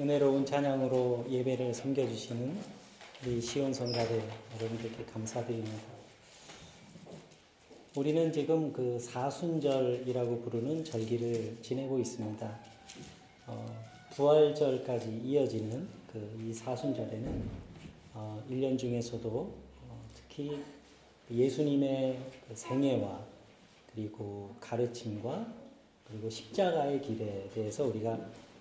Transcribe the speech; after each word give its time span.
은혜로운 0.00 0.46
찬양으로 0.46 1.26
예배를 1.28 1.74
섬겨주시는 1.74 2.56
우리 3.26 3.38
시온 3.38 3.74
성가대 3.74 4.22
여러분들께 4.56 5.04
감사드립니다. 5.12 5.82
우리는 7.94 8.32
지금 8.32 8.72
그 8.72 8.98
사순절이라고 8.98 10.40
부르는 10.40 10.84
절기를 10.84 11.58
지내고 11.60 11.98
있습니다. 11.98 12.58
어, 13.46 13.66
부활절까지 14.12 15.20
이어지는 15.22 15.86
그 16.10 16.40
이 16.48 16.52
사순절에는 16.54 17.48
어, 18.14 18.42
1년 18.50 18.78
중에서도 18.78 19.28
어, 19.28 20.00
특히 20.14 20.62
예수님의 21.30 22.18
그 22.48 22.56
생애와 22.56 23.20
그리고 23.92 24.54
가르침과 24.60 25.46
그리고 26.08 26.30
십자가의 26.30 27.02
길에 27.02 27.50
대해서 27.54 27.84
우리가 27.84 28.18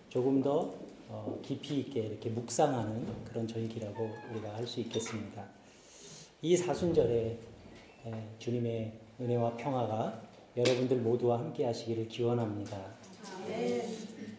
조금 0.10 0.44
더 0.44 0.89
어, 1.10 1.40
깊이 1.42 1.80
있게 1.80 2.02
이렇게 2.02 2.30
묵상하는 2.30 3.06
그런 3.26 3.48
절기라고 3.48 4.10
우리가 4.32 4.56
할 4.56 4.68
수 4.68 4.80
있겠습니다. 4.82 5.44
이 6.44 6.56
사순절에 6.56 7.38
주님의 8.38 8.94
은혜와 9.20 9.58
평화가 9.58 10.22
여러분들 10.56 10.98
모두와 10.98 11.40
함께 11.40 11.66
하시기를 11.66 12.08
기원합니다. 12.08 12.78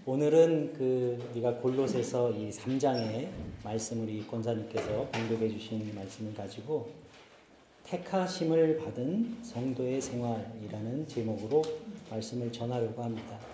오늘은 0.07 0.73
그 0.75 1.29
우리가 1.33 1.57
골로새서 1.57 2.30
이 2.33 2.51
3장의 2.51 3.29
말씀 3.65 4.02
우리 4.02 4.25
권사님께서 4.27 5.09
공독해 5.13 5.49
주신 5.51 5.93
말씀을 5.95 6.35
가지고 6.35 6.91
택하심을 7.85 8.79
받은 8.79 9.39
성도의 9.43 10.01
생활이라는 10.01 11.09
제목으로 11.09 11.63
말씀을 12.11 12.52
전하려고 12.52 13.02
합니다. 13.02 13.50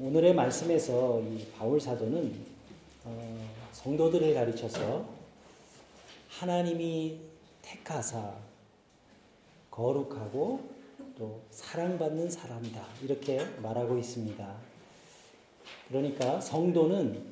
오늘의 0.00 0.34
말씀에서 0.34 1.20
이 1.20 1.46
바울 1.56 1.80
사도는 1.80 2.34
어, 3.04 3.48
성도들을 3.72 4.34
가르쳐서 4.34 5.08
하나님이 6.28 7.20
택하사 7.62 8.34
거룩하고 9.70 10.68
또 11.16 11.42
사랑받는 11.50 12.28
사람이다 12.28 12.84
이렇게 13.02 13.44
말하고 13.62 13.96
있습니다. 13.98 14.54
그러니까 15.88 16.40
성도는 16.40 17.22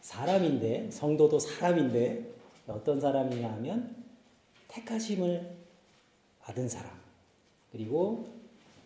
사람인데 0.00 0.90
성도도 0.90 1.38
사람인데 1.38 2.24
어떤 2.66 3.00
사람이냐 3.00 3.52
하면 3.52 4.04
택하심을 4.68 5.56
받은 6.40 6.68
사람 6.68 6.90
그리고 7.70 8.28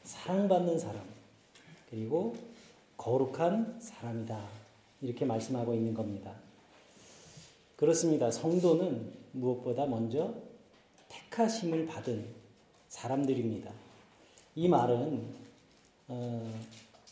사랑받는 0.03 0.79
사람 0.79 1.03
그리고 1.91 2.35
거룩한 3.05 3.81
사람이다. 3.81 4.43
이렇게 5.03 5.27
말씀하고 5.27 5.75
있는 5.75 5.93
겁니다. 5.93 6.33
그렇습니다. 7.77 8.31
성도는 8.31 9.13
무엇보다 9.33 9.85
먼저 9.85 10.35
택하심을 11.11 11.85
받은 11.85 12.25
사람들입니다. 12.89 13.71
이 14.55 14.69
말은 14.69 15.23
어, 16.09 16.51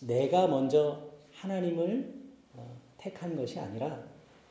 내가 0.00 0.46
먼저 0.46 1.10
하나님을 1.34 2.14
어, 2.54 2.74
택한 2.96 3.36
것이 3.36 3.60
아니라 3.60 4.02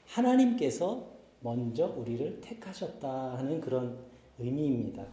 하나님께서 0.06 1.08
먼저 1.40 1.88
우리를 1.88 2.42
택하셨다 2.42 3.38
하는 3.38 3.60
그런 3.62 3.98
의미입니다. 4.38 5.08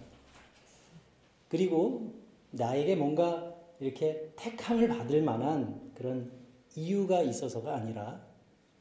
그리고 1.49 2.13
나에게 2.51 2.97
뭔가 2.97 3.55
이렇게 3.81 4.31
택함을 4.37 4.89
받을 4.89 5.23
만한 5.23 5.88
그런 5.99 6.31
이유가 6.77 7.23
있어서가 7.23 7.75
아니라 7.75 8.21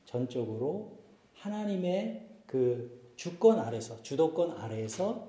전적으로 0.06 1.00
하나님의 1.34 2.28
그 2.46 3.12
주권 3.16 3.60
아래서, 3.60 4.02
주도권 4.04 4.52
아래에서 4.52 5.28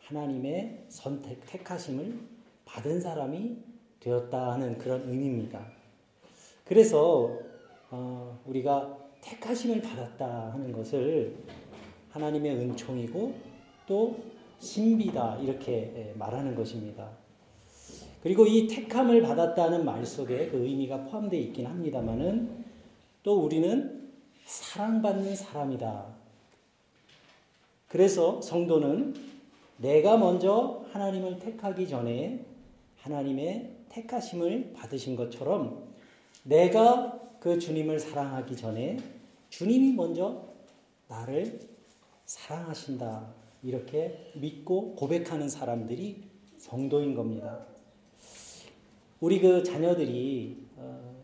하나님의 0.00 0.86
선택, 0.88 1.44
택하심을 1.46 2.18
받은 2.64 3.00
사람이 3.00 3.58
되었다 4.00 4.52
하는 4.52 4.78
그런 4.78 5.08
의미입니다. 5.08 5.66
그래서 6.64 7.38
어, 7.90 8.40
우리가 8.46 8.98
택하심을 9.20 9.82
받았다 9.82 10.52
하는 10.52 10.72
것을 10.72 11.36
하나님의 12.10 12.56
은총이고 12.56 13.34
또 13.86 14.16
신비다 14.58 15.36
이렇게 15.38 15.92
예, 15.94 16.14
말하는 16.16 16.54
것입니다. 16.54 17.25
그리고 18.26 18.44
이 18.44 18.66
택함을 18.66 19.22
받았다는 19.22 19.84
말 19.84 20.04
속에 20.04 20.48
그 20.48 20.56
의미가 20.56 21.04
포함되어 21.04 21.38
있긴 21.38 21.64
합니다만은 21.64 22.64
또 23.22 23.38
우리는 23.38 24.10
사랑받는 24.44 25.36
사람이다. 25.36 26.06
그래서 27.86 28.42
성도는 28.42 29.14
내가 29.76 30.16
먼저 30.16 30.84
하나님을 30.90 31.38
택하기 31.38 31.86
전에 31.86 32.44
하나님의 32.98 33.70
택하심을 33.90 34.72
받으신 34.74 35.14
것처럼 35.14 35.86
내가 36.42 37.20
그 37.38 37.60
주님을 37.60 38.00
사랑하기 38.00 38.56
전에 38.56 38.98
주님이 39.50 39.92
먼저 39.92 40.48
나를 41.06 41.60
사랑하신다. 42.24 43.24
이렇게 43.62 44.32
믿고 44.34 44.96
고백하는 44.96 45.48
사람들이 45.48 46.24
성도인 46.58 47.14
겁니다. 47.14 47.75
우리 49.20 49.40
그 49.40 49.62
자녀들이 49.62 50.66
어, 50.76 51.22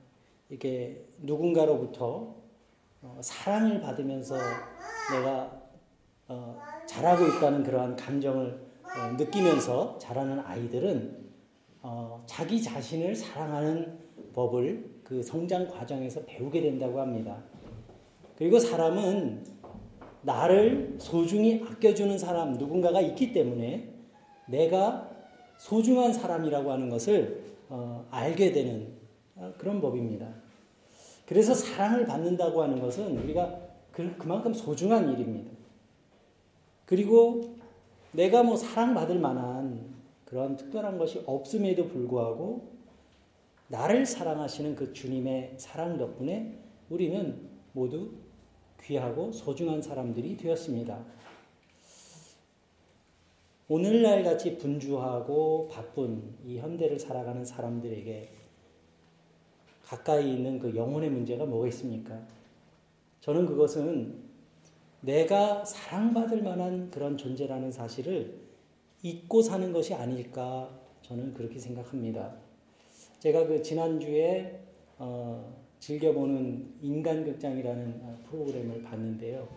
이렇게 0.48 1.04
누군가로부터 1.18 2.34
어, 3.02 3.18
사랑을 3.20 3.80
받으면서 3.80 4.36
내가 5.14 5.60
어, 6.28 6.58
잘하고 6.86 7.26
있다는 7.26 7.62
그러한 7.62 7.96
감정을 7.96 8.66
어, 8.84 9.12
느끼면서 9.18 9.98
자라는 9.98 10.40
아이들은 10.40 11.22
어, 11.82 12.22
자기 12.26 12.62
자신을 12.62 13.14
사랑하는 13.14 13.98
법을 14.32 15.00
그 15.04 15.22
성장 15.22 15.68
과정에서 15.68 16.22
배우게 16.24 16.62
된다고 16.62 17.00
합니다. 17.00 17.42
그리고 18.36 18.58
사람은 18.58 19.44
나를 20.22 20.96
소중히 20.98 21.62
아껴주는 21.68 22.16
사람 22.16 22.52
누군가가 22.54 23.00
있기 23.02 23.32
때문에 23.32 23.92
내가 24.48 25.10
소중한 25.58 26.12
사람이라고 26.12 26.72
하는 26.72 26.88
것을 26.88 27.42
어, 27.74 28.06
알게 28.10 28.52
되는 28.52 28.92
어, 29.34 29.50
그런 29.56 29.80
법입니다. 29.80 30.28
그래서 31.24 31.54
사랑을 31.54 32.04
받는다고 32.04 32.62
하는 32.62 32.78
것은 32.78 33.16
우리가 33.16 33.60
그, 33.90 34.14
그만큼 34.18 34.52
소중한 34.52 35.10
일입니다. 35.10 35.50
그리고 36.84 37.56
내가 38.12 38.42
뭐 38.42 38.56
사랑받을 38.56 39.18
만한 39.18 39.94
그런 40.26 40.54
특별한 40.54 40.98
것이 40.98 41.22
없음에도 41.24 41.88
불구하고 41.88 42.72
나를 43.68 44.04
사랑하시는 44.04 44.76
그 44.76 44.92
주님의 44.92 45.54
사랑 45.56 45.96
덕분에 45.96 46.58
우리는 46.90 47.48
모두 47.72 48.10
귀하고 48.82 49.32
소중한 49.32 49.80
사람들이 49.80 50.36
되었습니다. 50.36 51.02
오늘날 53.68 54.24
같이 54.24 54.58
분주하고 54.58 55.68
바쁜 55.68 56.34
이 56.44 56.58
현대를 56.58 56.98
살아가는 56.98 57.44
사람들에게 57.44 58.28
가까이 59.84 60.34
있는 60.34 60.58
그 60.58 60.74
영혼의 60.74 61.10
문제가 61.10 61.44
뭐가 61.46 61.68
있습니까? 61.68 62.20
저는 63.20 63.46
그것은 63.46 64.22
내가 65.00 65.64
사랑받을 65.64 66.42
만한 66.42 66.90
그런 66.90 67.16
존재라는 67.16 67.70
사실을 67.70 68.40
잊고 69.02 69.42
사는 69.42 69.72
것이 69.72 69.94
아닐까 69.94 70.70
저는 71.02 71.34
그렇게 71.34 71.58
생각합니다. 71.58 72.34
제가 73.18 73.46
그 73.46 73.62
지난주에 73.62 74.60
어, 74.98 75.54
즐겨보는 75.78 76.74
인간극장이라는 76.80 78.00
어, 78.02 78.18
프로그램을 78.28 78.82
봤는데요. 78.82 79.48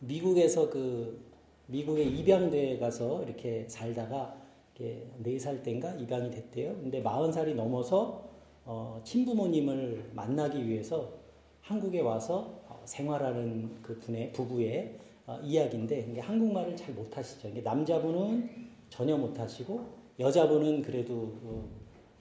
미국에서 0.00 0.68
그 0.68 1.31
미국에 1.72 2.02
입양대에 2.02 2.78
가서 2.78 3.22
이렇게 3.22 3.66
살다가 3.66 4.36
이렇게 4.74 5.08
4살 5.24 5.62
땐가 5.62 5.94
입양이 5.94 6.30
됐대요. 6.30 6.76
근데 6.76 7.02
40살이 7.02 7.54
넘어서 7.54 8.30
어, 8.64 9.00
친부모님을 9.04 10.10
만나기 10.12 10.68
위해서 10.68 11.14
한국에 11.62 12.00
와서 12.00 12.62
어, 12.68 12.82
생활하는 12.84 13.80
그 13.82 13.98
분의 13.98 14.32
부부의 14.32 14.98
어, 15.26 15.38
이야기인데 15.42 16.20
한국말을 16.20 16.76
잘 16.76 16.94
못하시죠. 16.94 17.48
남자분은 17.64 18.50
전혀 18.90 19.16
못하시고 19.16 20.02
여자분은 20.18 20.82
그래도 20.82 21.34
어, 21.42 21.68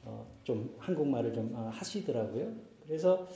어, 0.06 0.28
좀 0.46 0.74
한국말을 0.78 1.34
좀 1.34 1.52
어, 1.54 1.70
하시더라고요. 1.74 2.54
그래서 2.86 3.28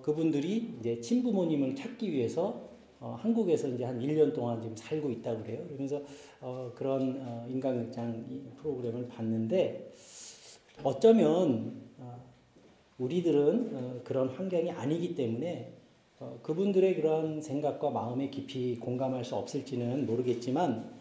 그분들이 0.00 0.76
이제 0.80 1.00
친부모님을 1.00 1.74
찾기 1.74 2.10
위해서 2.10 2.69
어, 3.00 3.16
한국에서 3.18 3.68
이제 3.68 3.84
한 3.84 3.98
1년 3.98 4.34
동안 4.34 4.60
지금 4.60 4.76
살고 4.76 5.10
있다고 5.10 5.42
그래요. 5.42 5.64
그러면서 5.66 6.02
어, 6.40 6.70
그런 6.74 7.18
어, 7.22 7.46
인간극장 7.48 8.26
프로그램을 8.58 9.08
봤는데 9.08 9.90
어쩌면 10.84 11.80
어, 11.98 12.22
우리들은 12.98 13.70
어, 13.72 14.00
그런 14.04 14.28
환경이 14.28 14.70
아니기 14.70 15.14
때문에 15.14 15.72
어, 16.18 16.38
그분들의 16.42 16.96
그런 16.96 17.40
생각과 17.40 17.88
마음에 17.88 18.28
깊이 18.28 18.76
공감할 18.76 19.24
수 19.24 19.34
없을지는 19.34 20.04
모르겠지만 20.04 20.92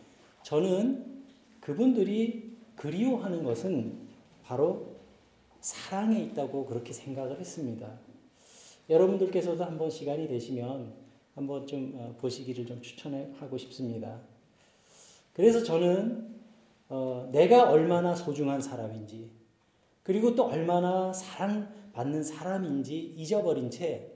저는 0.44 1.26
그분들이 1.60 2.56
그리워하는 2.78 3.44
것은 3.44 4.08
바로 4.44 4.96
사랑에 5.60 6.18
있다고 6.22 6.66
그렇게 6.66 6.94
생각을 6.94 7.38
했습니다. 7.42 8.00
여러분들께서도 8.90 9.66
한번 9.66 9.90
시간이 9.90 10.30
되시면 10.30 11.09
한번 11.40 11.66
좀 11.66 11.94
어, 11.96 12.14
보시기를 12.20 12.66
좀 12.66 12.82
추천하고 12.82 13.58
싶습니다. 13.58 14.20
그래서 15.34 15.64
저는 15.64 16.36
어, 16.90 17.30
내가 17.32 17.70
얼마나 17.70 18.14
소중한 18.14 18.62
사람인지 18.62 19.30
그리고 20.04 20.36
또 20.36 20.48
얼마나 20.48 21.14
사랑받는 21.14 22.24
사람인지 22.24 23.14
잊어버린 23.16 23.72
채 23.72 24.12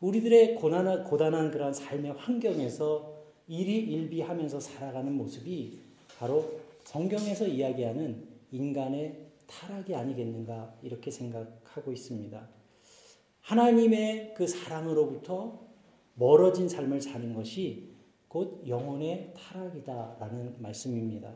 우리들의 0.00 0.56
고난한, 0.56 1.04
고단한 1.04 1.50
그런 1.50 1.72
삶의 1.72 2.12
환경에서 2.12 3.14
일희일비하면서 3.48 4.60
살아가는 4.60 5.10
모습이 5.14 5.78
바로 6.18 6.60
성경에서 6.84 7.46
이야기하는 7.46 8.22
인간의 8.50 9.28
타락이 9.46 9.94
아니겠는가 9.94 10.74
이렇게 10.82 11.10
생각하고 11.10 11.90
있습니다. 11.92 12.48
하나님의 13.40 14.34
그 14.36 14.46
사랑으로부터 14.46 15.65
멀어진 16.16 16.68
삶을 16.68 17.00
사는 17.00 17.32
것이 17.34 17.90
곧 18.28 18.62
영혼의 18.66 19.32
타락이다라는 19.36 20.56
말씀입니다. 20.58 21.32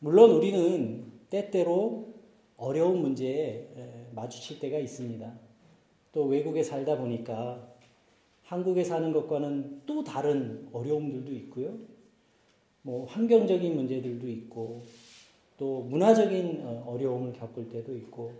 물론 0.00 0.32
우리는 0.32 1.04
때때로 1.30 2.12
어려운 2.56 3.00
문제에 3.00 3.68
마주칠 4.14 4.58
때가 4.58 4.78
있습니다. 4.78 5.32
또 6.12 6.24
외국에 6.24 6.62
살다 6.62 6.98
보니까 6.98 7.72
한국에 8.44 8.84
사는 8.84 9.12
것과는 9.12 9.82
또 9.86 10.04
다른 10.04 10.68
어려움들도 10.72 11.32
있고요. 11.32 11.78
뭐 12.82 13.06
환경적인 13.06 13.74
문제들도 13.74 14.28
있고 14.28 14.82
또 15.56 15.82
문화적인 15.82 16.60
어, 16.64 16.84
어려움을 16.88 17.32
겪을 17.32 17.68
때도 17.68 17.96
있고 17.96 18.32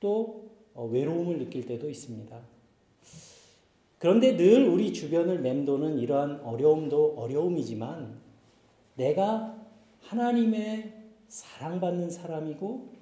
또 0.00 0.50
어, 0.74 0.84
외로움을 0.86 1.38
느낄 1.38 1.64
때도 1.64 1.88
있습니다. 1.88 2.55
그런데 3.98 4.36
늘 4.36 4.68
우리 4.68 4.92
주변을 4.92 5.40
맴도는 5.40 5.98
이러한 5.98 6.40
어려움도 6.40 7.14
어려움이지만 7.16 8.20
내가 8.96 9.56
하나님의 10.02 10.92
사랑받는 11.28 12.10
사람이고 12.10 12.92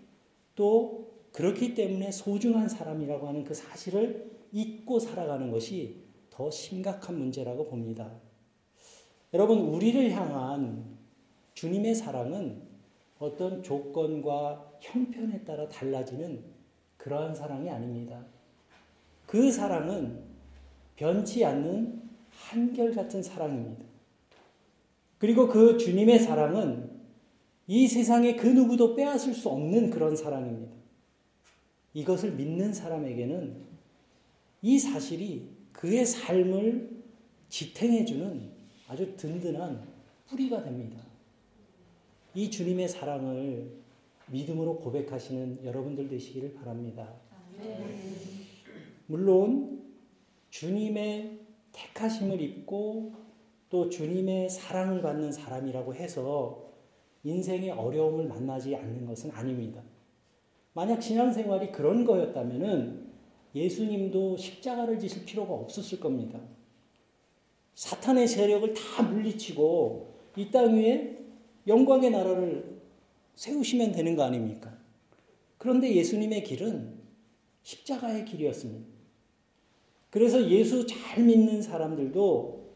또 0.55 1.13
그렇기 1.33 1.75
때문에 1.75 2.13
소중한 2.13 2.69
사람이라고 2.69 3.27
하는 3.27 3.45
그 3.45 3.55
사실을 3.55 4.31
잊고 4.53 5.01
살아가는 5.01 5.51
것이 5.51 6.05
더 6.31 6.51
심각한 6.51 7.19
문제라고 7.19 7.67
봅니다. 7.67 8.11
여러분, 9.33 9.59
우리를 9.59 10.13
향한 10.13 10.97
주님의 11.55 11.97
사랑은 11.97 12.63
어떤 13.19 13.63
조건과 13.63 14.75
형편에 14.81 15.43
따라 15.45 15.69
달라지는 15.69 16.45
그러한 16.99 17.35
사랑이 17.35 17.69
아닙니다. 17.69 18.25
그 19.27 19.51
사랑은 19.51 20.34
변치 20.97 21.45
않는 21.45 22.03
한결같은 22.31 23.23
사랑입니다. 23.23 23.85
그리고 25.19 25.49
그 25.49 25.79
주님의 25.79 26.19
사랑은 26.19 26.91
이 27.67 27.89
세상에 27.89 28.37
그 28.37 28.47
누구도 28.47 28.95
빼앗을 28.95 29.33
수 29.33 29.49
없는 29.49 29.91
그런 29.91 30.15
사랑입니다. 30.15 30.73
이것을 31.95 32.33
믿는 32.33 32.73
사람에게는 32.75 33.57
이 34.63 34.79
사실이 34.79 35.49
그의 35.73 36.05
삶을 36.05 36.91
지탱해주는 37.49 38.51
아주 38.89 39.17
든든한 39.17 39.87
뿌리가 40.29 40.63
됩니다. 40.63 41.01
이 42.35 42.51
주님의 42.51 42.89
사랑을 42.89 43.71
믿음으로 44.27 44.79
고백하시는 44.81 45.65
여러분들 45.65 46.09
되시기를 46.09 46.55
바랍니다. 46.55 47.15
물론 49.07 49.84
주님의 50.55 51.41
택하심을 51.73 52.41
입고 52.41 53.13
또 53.71 53.89
주님의 53.89 54.49
사랑을 54.49 55.03
받는 55.03 55.33
사람이라고 55.33 55.97
해서 55.97 56.71
인생의 57.25 57.71
어려움을 57.71 58.29
만나지 58.29 58.77
않는 58.77 59.05
것은 59.05 59.33
아닙니다. 59.33 59.83
만약 60.73 61.03
신앙생활이 61.03 61.73
그런 61.73 62.05
거였다면 62.05 63.13
예수님도 63.53 64.37
십자가를 64.37 65.01
지실 65.01 65.25
필요가 65.25 65.55
없었을 65.55 65.99
겁니다. 65.99 66.41
사탄의 67.75 68.29
세력을 68.29 68.75
다 68.75 69.03
물리치고 69.03 70.15
이 70.37 70.53
땅 70.53 70.77
위에 70.77 71.19
영광의 71.67 72.13
나라를 72.13 72.81
세우시면 73.35 73.91
되는 73.91 74.15
거 74.15 74.23
아닙니까? 74.23 74.73
그런데 75.59 75.93
예수님의 75.93 76.45
길은 76.45 77.01
십자가의 77.65 78.25
길이었습니다. 78.25 78.94
그래서 80.15 80.49
예수 80.49 80.87
잘 80.87 81.25
믿는 81.25 81.61
사람들도 81.61 82.71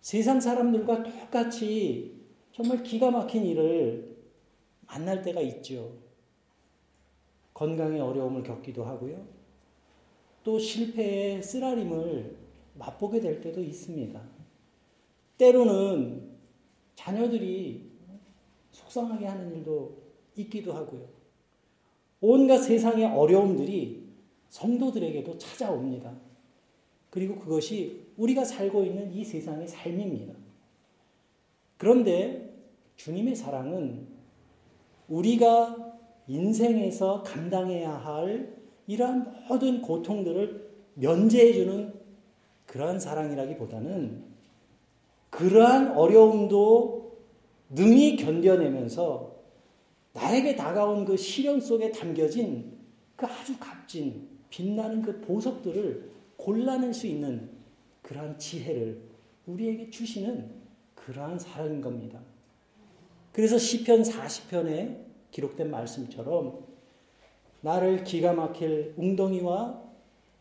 세상 0.00 0.40
사람들과 0.40 1.04
똑같이 1.04 2.24
정말 2.50 2.82
기가 2.82 3.12
막힌 3.12 3.44
일을 3.44 4.16
만날 4.84 5.22
때가 5.22 5.40
있죠. 5.42 5.92
건강의 7.54 8.00
어려움을 8.00 8.42
겪기도 8.42 8.84
하고요. 8.84 9.24
또 10.42 10.58
실패의 10.58 11.40
쓰라림을 11.40 12.36
맛보게 12.74 13.20
될 13.20 13.40
때도 13.40 13.62
있습니다. 13.62 14.20
때로는 15.38 16.32
자녀들이 16.96 17.92
속상하게 18.72 19.24
하는 19.24 19.54
일도 19.54 20.02
있기도 20.34 20.72
하고요. 20.72 21.06
온갖 22.20 22.58
세상의 22.58 23.04
어려움들이 23.04 24.08
성도들에게도 24.48 25.38
찾아옵니다. 25.38 26.26
그리고 27.16 27.36
그것이 27.36 28.02
우리가 28.18 28.44
살고 28.44 28.84
있는 28.84 29.10
이 29.10 29.24
세상의 29.24 29.68
삶입니다. 29.68 30.34
그런데 31.78 32.54
주님의 32.96 33.34
사랑은 33.34 34.06
우리가 35.08 35.94
인생에서 36.28 37.22
감당해야 37.22 37.90
할 37.90 38.54
이러한 38.86 39.46
모든 39.48 39.80
고통들을 39.80 40.68
면제해주는 40.92 41.94
그러한 42.66 43.00
사랑이라기보다는 43.00 44.22
그러한 45.30 45.96
어려움도 45.96 47.16
능히 47.70 48.16
견뎌내면서 48.16 49.36
나에게 50.12 50.54
다가온 50.54 51.06
그 51.06 51.16
시련 51.16 51.62
속에 51.62 51.92
담겨진 51.92 52.76
그 53.16 53.24
아주 53.24 53.58
값진 53.58 54.28
빛나는 54.50 55.00
그 55.00 55.18
보석들을 55.22 56.15
골라낼 56.36 56.94
수 56.94 57.06
있는 57.06 57.50
그러한 58.02 58.38
지혜를 58.38 59.00
우리에게 59.46 59.90
주시는 59.90 60.50
그러한 60.94 61.38
사랑인 61.38 61.80
겁니다. 61.80 62.20
그래서 63.32 63.58
시편 63.58 64.02
40편에 64.02 65.04
기록된 65.30 65.70
말씀처럼 65.70 66.64
나를 67.60 68.04
기가 68.04 68.32
막힐 68.32 68.94
웅덩이와 68.96 69.82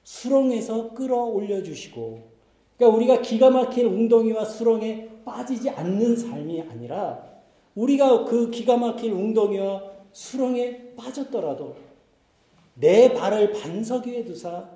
수렁에서 0.04 0.94
끌어올려 0.94 1.64
주시고 1.64 2.36
그러니까 2.78 2.98
우리가 2.98 3.22
기가 3.22 3.50
막힐 3.50 3.86
웅덩이와 3.86 4.46
수렁에 4.46 5.10
빠지지 5.26 5.70
않는 5.72 6.16
삶이 6.16 6.62
아니라 6.62 7.36
우리가 7.74 8.26
그 8.26 8.50
기가 8.52 8.78
막힐 8.78 9.12
웅덩이와 9.12 9.84
수렁에 10.12 10.96
빠졌더라도 10.96 11.76
내 12.76 13.14
발을 13.14 13.54
반석 13.54 14.08
위에 14.08 14.24
두사 14.24 14.70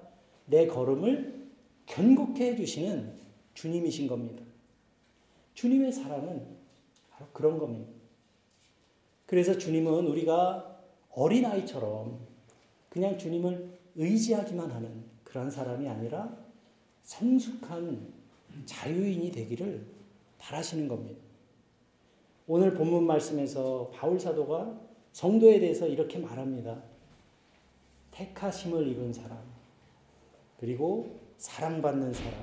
내 0.50 0.68
걸음을 0.68 1.48
견고케 1.86 2.52
해주시는 2.52 3.14
주님이신 3.54 4.08
겁니다. 4.08 4.44
주님의 5.54 5.92
사랑은 5.92 6.46
바로 7.12 7.28
그런 7.34 7.58
겁니다. 7.58 7.92
그래서 9.26 9.58
주님은 9.58 10.08
우리가 10.08 10.80
어린아이처럼 11.12 12.20
그냥 12.90 13.18
주님을 13.18 13.78
의지하기만 13.96 14.72
하는 14.72 15.04
그러 15.24 15.50
사람이 15.50 15.88
아니라 15.88 16.36
성숙한 17.04 18.14
자유인이 18.66 19.32
되기를 19.32 19.86
바라시는 20.38 20.88
겁니다. 20.88 21.20
오늘 22.48 22.74
본문 22.74 23.06
말씀에서 23.06 23.92
바울 23.94 24.20
사도가 24.20 24.80
성도에 25.12 25.60
대해서 25.60 25.88
이렇게 25.88 26.18
말합니다. 26.18 26.82
택하심을 28.12 28.88
입은 28.88 29.14
사람, 29.14 29.38
그리고 30.60 31.20
사랑받는 31.38 32.14
사람, 32.14 32.34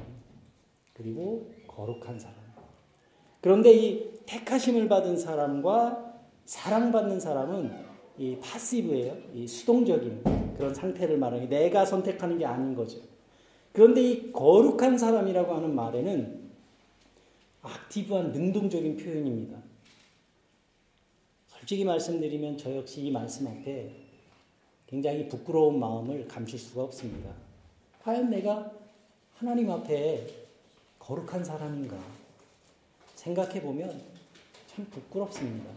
그리고 0.95 1.51
거룩한 1.67 2.19
사람. 2.19 2.37
그런데 3.41 3.73
이 3.73 4.11
택하심을 4.27 4.89
받은 4.89 5.19
사람과 5.19 6.15
사랑받는 6.47 7.21
사람은 7.21 7.87
이 8.19 8.39
파시브예요. 8.41 9.17
이 9.35 9.47
수동적인 9.47 10.55
그런 10.57 10.75
상태를 10.75 11.19
말하는 11.19 11.49
게 11.49 11.57
내가 11.57 11.85
선택하는 11.85 12.39
게 12.39 12.47
아닌 12.47 12.75
거죠. 12.75 12.99
그런데 13.73 14.03
이 14.03 14.33
거룩한 14.33 14.97
사람이라고 14.97 15.55
하는 15.55 15.75
말에는 15.75 16.51
액티브한 17.65 18.33
능동적인 18.33 18.97
표현입니다. 18.97 19.59
솔직히 21.47 21.85
말씀드리면 21.85 22.57
저 22.57 22.75
역시 22.75 23.03
이 23.03 23.11
말씀 23.11 23.47
앞에 23.47 23.93
굉장히 24.87 25.29
부끄러운 25.29 25.79
마음을 25.79 26.27
감출 26.27 26.59
수가 26.59 26.85
없습니다. 26.85 27.46
과연 28.07 28.31
내가 28.31 28.71
하나님 29.35 29.69
앞에 29.69 30.29
거룩한 31.01 31.45
사람인가 31.45 31.99
생각해 33.17 33.61
보면 33.61 34.01
참 34.69 34.87
부끄럽습니다. 34.93 35.69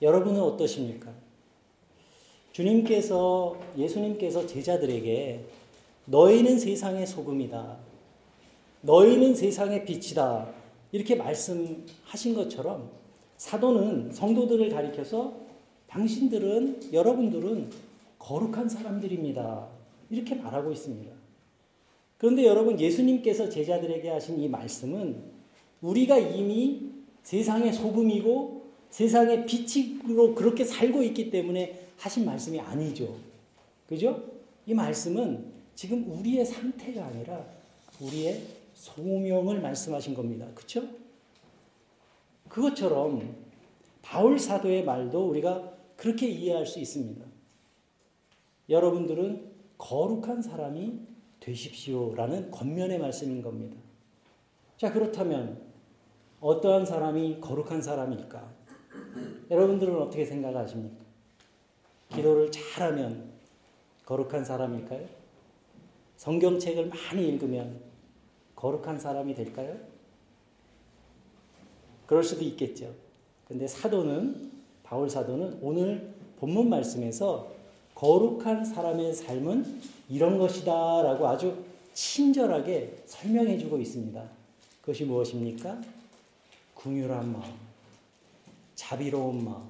여러분은 0.00 0.40
어떠십니까? 0.40 1.12
주님께서 2.52 3.54
예수님께서 3.76 4.46
제자들에게 4.46 5.44
너희는 6.06 6.58
세상의 6.58 7.06
소금이다. 7.06 7.76
너희는 8.80 9.34
세상의 9.34 9.84
빛이다. 9.84 10.48
이렇게 10.90 11.16
말씀하신 11.16 12.34
것처럼 12.34 12.90
사도는 13.36 14.10
성도들을 14.10 14.70
가리켜서 14.70 15.34
당신들은 15.86 16.94
여러분들은 16.94 17.70
거룩한 18.18 18.70
사람들입니다. 18.70 19.73
이렇게 20.10 20.34
말하고 20.34 20.72
있습니다. 20.72 21.12
그런데 22.18 22.46
여러분 22.46 22.80
예수님께서 22.80 23.48
제자들에게 23.48 24.08
하신 24.08 24.40
이 24.40 24.48
말씀은 24.48 25.22
우리가 25.82 26.18
이미 26.18 26.90
세상의 27.22 27.72
소금이고 27.72 28.64
세상의 28.90 29.46
빛으로 29.46 30.34
그렇게 30.34 30.64
살고 30.64 31.02
있기 31.02 31.30
때문에 31.30 31.88
하신 31.98 32.24
말씀이 32.24 32.60
아니죠. 32.60 33.16
그죠? 33.88 34.22
이 34.66 34.74
말씀은 34.74 35.52
지금 35.74 36.10
우리의 36.10 36.46
상태가 36.46 37.04
아니라 37.06 37.44
우리의 38.00 38.40
소명을 38.74 39.60
말씀하신 39.60 40.14
겁니다. 40.14 40.46
그렇죠? 40.54 40.88
그것처럼 42.48 43.34
바울 44.02 44.38
사도의 44.38 44.84
말도 44.84 45.28
우리가 45.28 45.72
그렇게 45.96 46.28
이해할 46.28 46.66
수 46.66 46.78
있습니다. 46.78 47.24
여러분들은 48.68 49.53
거룩한 49.78 50.42
사람이 50.42 51.00
되십시오라는 51.40 52.50
겉면의 52.50 52.98
말씀인 52.98 53.42
겁니다. 53.42 53.76
자, 54.76 54.92
그렇다면 54.92 55.60
어떠한 56.40 56.86
사람이 56.86 57.40
거룩한 57.40 57.82
사람일까? 57.82 58.52
여러분들은 59.50 59.96
어떻게 60.00 60.24
생각하십니까? 60.24 61.04
기도를 62.10 62.50
잘하면 62.50 63.32
거룩한 64.04 64.44
사람일까요? 64.44 65.06
성경책을 66.16 66.90
많이 66.90 67.28
읽으면 67.28 67.80
거룩한 68.56 68.98
사람이 68.98 69.34
될까요? 69.34 69.76
그럴 72.06 72.22
수도 72.22 72.44
있겠죠. 72.44 72.94
근데 73.46 73.66
사도는, 73.66 74.52
바울 74.82 75.08
사도는 75.08 75.58
오늘 75.62 76.14
본문 76.38 76.68
말씀에서 76.68 77.53
거룩한 77.94 78.64
사람의 78.64 79.14
삶은 79.14 79.80
이런 80.08 80.38
것이다 80.38 81.02
라고 81.02 81.28
아주 81.28 81.64
친절하게 81.92 83.02
설명해 83.06 83.58
주고 83.58 83.78
있습니다. 83.78 84.22
그것이 84.80 85.04
무엇입니까? 85.04 85.80
궁휼한 86.74 87.32
마음, 87.32 87.52
자비로운 88.74 89.44
마음, 89.44 89.62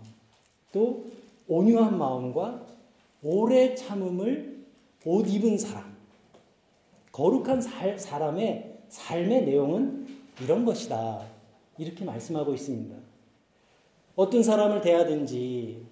또 0.72 1.04
온유한 1.46 1.96
마음과 1.96 2.66
오래 3.22 3.74
참음을 3.74 4.64
옷 5.04 5.28
입은 5.28 5.58
사람. 5.58 5.94
거룩한 7.12 7.60
살, 7.60 7.98
사람의 7.98 8.78
삶의 8.88 9.44
내용은 9.44 10.08
이런 10.42 10.64
것이다. 10.64 11.24
이렇게 11.78 12.04
말씀하고 12.04 12.54
있습니다. 12.54 12.96
어떤 14.16 14.42
사람을 14.42 14.80
대하든지 14.80 15.86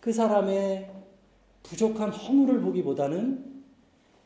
그 0.00 0.12
사람의 0.12 0.91
부족한 1.62 2.10
허물을 2.10 2.60
보기보다는 2.60 3.62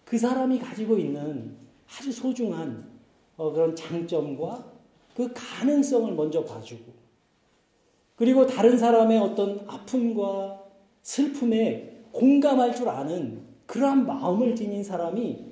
그 0.04 0.18
사람이 0.18 0.58
가지고 0.58 0.98
있는 0.98 1.56
아주 1.86 2.12
소중한 2.12 2.88
어, 3.36 3.52
그런 3.52 3.74
장점과 3.76 4.72
그 5.14 5.32
가능성을 5.34 6.14
먼저 6.14 6.44
봐주고 6.44 6.92
그리고 8.16 8.46
다른 8.46 8.78
사람의 8.78 9.18
어떤 9.18 9.64
아픔과 9.68 10.64
슬픔에 11.02 12.04
공감할 12.12 12.74
줄 12.74 12.88
아는 12.88 13.44
그러한 13.66 14.06
마음을 14.06 14.54
지닌 14.56 14.82
사람이 14.82 15.44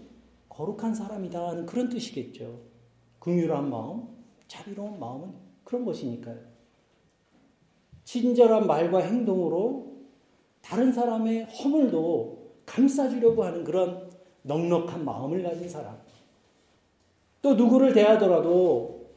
거룩한 0.49 0.95
사람이다 0.95 1.49
하는 1.49 1.67
그런 1.67 1.89
뜻이겠죠. 1.89 2.61
긍휼한 3.19 3.69
마음, 3.69 4.09
자비로운 4.47 4.99
마음은 4.99 5.33
그런 5.65 5.85
것이니까요. 5.85 6.39
친절한 8.05 8.67
말과 8.67 9.01
행동으로 9.01 9.94
다른 10.65 10.91
사람의 10.91 11.45
허물도 11.45 12.53
감싸주려고 12.65 13.45
하는 13.45 13.63
그런 13.65 14.11
넉넉한 14.43 15.05
마음을 15.05 15.43
가진 15.43 15.69
사람. 15.69 15.99
또 17.43 17.55
누구를 17.55 17.93
대하더라도 17.93 19.11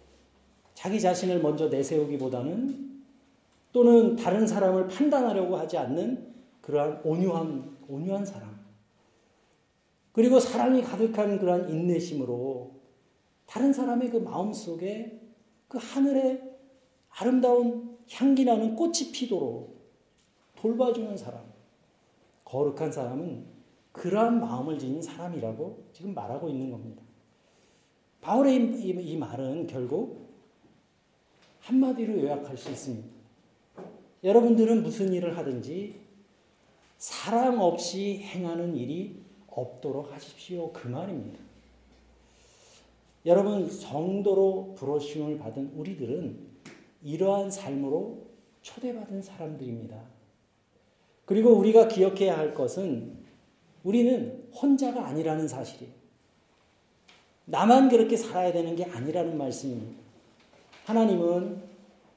자기 0.74 1.00
자신을 1.00 1.42
먼저 1.42 1.70
내세우기보다는 1.70 3.02
또는 3.72 4.18
다른 4.18 4.46
사람을 4.46 4.90
판단하려고 4.90 5.56
하지 5.56 5.78
않는 5.78 6.34
그러한 6.60 7.02
온유한, 7.06 7.78
온유한 7.88 8.26
사람. 8.26 8.60
그리고 10.12 10.42
사랑이 10.42 10.82
가득한 10.82 11.40
그러한 11.40 11.70
인내심으로 11.70 12.72
다른 13.46 13.72
사람의 13.72 14.10
그 14.10 14.18
마음 14.18 14.52
속에 14.52 15.22
그 15.70 15.78
하늘의 15.82 16.42
아름다운 17.10 17.98
향기 18.12 18.44
나는 18.44 18.76
꽃이 18.76 19.12
피도록 19.14 19.77
돌봐주는 20.58 21.16
사람. 21.18 21.42
거룩한 22.46 22.92
사람은 22.92 23.46
그러한 23.92 24.40
마음을 24.40 24.78
지닌 24.78 25.02
사람이라고 25.02 25.86
지금 25.94 26.14
말하고 26.14 26.50
있는 26.50 26.72
겁니다. 26.72 27.02
바울의 28.22 28.56
이, 28.56 28.90
이, 28.90 28.90
이 28.90 29.18
말은 29.18 29.68
결국 29.68 30.28
한마디로 31.62 32.22
요약할 32.22 32.56
수 32.58 32.70
있습니다. 32.70 33.08
여러분들은 34.24 34.84
무슨 34.84 35.14
일을 35.14 35.38
하든지 35.38 36.00
사랑 36.98 37.62
없이 37.62 38.20
행하는 38.20 38.76
일이 38.76 39.22
없도록 39.48 40.14
하십시오. 40.14 40.72
그 40.72 40.88
말입니다. 40.88 41.40
여러분, 43.26 43.70
성도로 43.70 44.76
부르심을 44.76 45.38
받은 45.38 45.74
우리들은 45.76 46.48
이러한 47.04 47.52
삶으로 47.52 48.26
초대받은 48.62 49.22
사람들입니다. 49.22 50.17
그리고 51.28 51.52
우리가 51.52 51.90
기억해야 51.90 52.38
할 52.38 52.54
것은 52.54 53.12
우리는 53.84 54.50
혼자가 54.54 55.06
아니라는 55.08 55.48
사실이에요. 55.48 55.94
나만 57.46 57.90
그렇게 57.90 58.16
살아야 58.16 58.52
되는 58.54 58.76
게 58.78 58.86
아니라는 58.86 59.38
말씀입니다. 59.38 60.02
하나님은 60.86 61.62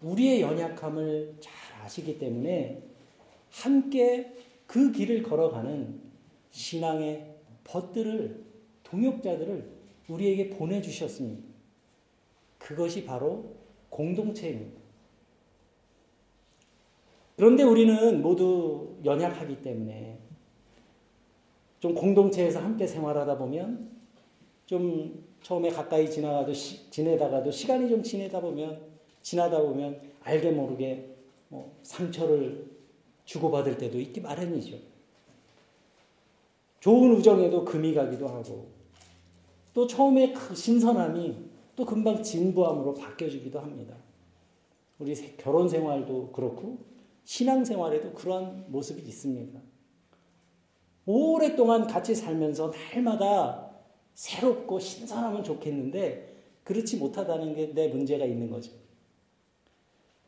우리의 0.03 0.41
연약함을 0.41 1.35
잘 1.41 1.53
아시기 1.83 2.19
때문에 2.19 2.83
함께 3.51 4.33
그 4.69 4.93
길을 4.93 5.25
걸어가는 5.25 6.01
신앙의 6.53 7.35
벗들을, 7.65 8.45
동역자들을 8.85 9.71
우리에게 10.09 10.51
보내주셨습니다. 10.51 11.43
그것이 12.59 13.05
바로 13.05 13.57
공동체입니다. 13.89 14.80
그런데 17.41 17.63
우리는 17.63 18.21
모두 18.21 18.99
연약하기 19.03 19.63
때문에 19.63 20.19
좀 21.79 21.95
공동체에서 21.95 22.61
함께 22.61 22.87
생활하다 22.87 23.39
보면 23.39 23.89
좀 24.67 25.25
처음에 25.41 25.71
가까이 25.71 26.11
지나가도 26.11 26.53
시, 26.53 26.91
지내다가도 26.91 27.51
시간이 27.51 27.89
좀 27.89 28.03
지내다 28.03 28.43
보면 28.43 28.83
지나다 29.23 29.59
보면 29.59 30.03
알게 30.23 30.51
모르게 30.51 31.17
뭐 31.49 31.75
상처를 31.83 32.67
주고받을 33.25 33.79
때도 33.79 33.99
있기 33.99 34.21
마련이죠. 34.21 34.77
좋은 36.81 37.15
우정에도 37.15 37.65
금이 37.65 37.95
가기도 37.95 38.29
하고 38.29 38.67
또 39.73 39.87
처음에 39.87 40.35
그 40.35 40.55
신선함이 40.55 41.37
또 41.75 41.87
금방 41.87 42.23
진부함으로 42.23 42.93
바뀌어지기도 42.93 43.61
합니다. 43.61 43.97
우리 44.99 45.15
결혼 45.39 45.67
생활도 45.67 46.33
그렇고 46.33 46.91
신앙 47.25 47.65
생활에도 47.65 48.13
그런 48.13 48.65
모습이 48.69 49.03
있습니다. 49.03 49.61
오랫동안 51.07 51.87
같이 51.87 52.15
살면서 52.15 52.73
날마다 52.73 53.71
새롭고 54.15 54.79
신선하면 54.79 55.43
좋겠는데 55.45 56.37
그렇지 56.65 56.99
못하다는 56.99 57.55
게 57.55 57.73
내 57.75 57.89
문제가 57.89 58.25
있는 58.25 58.51
거죠. 58.51 58.73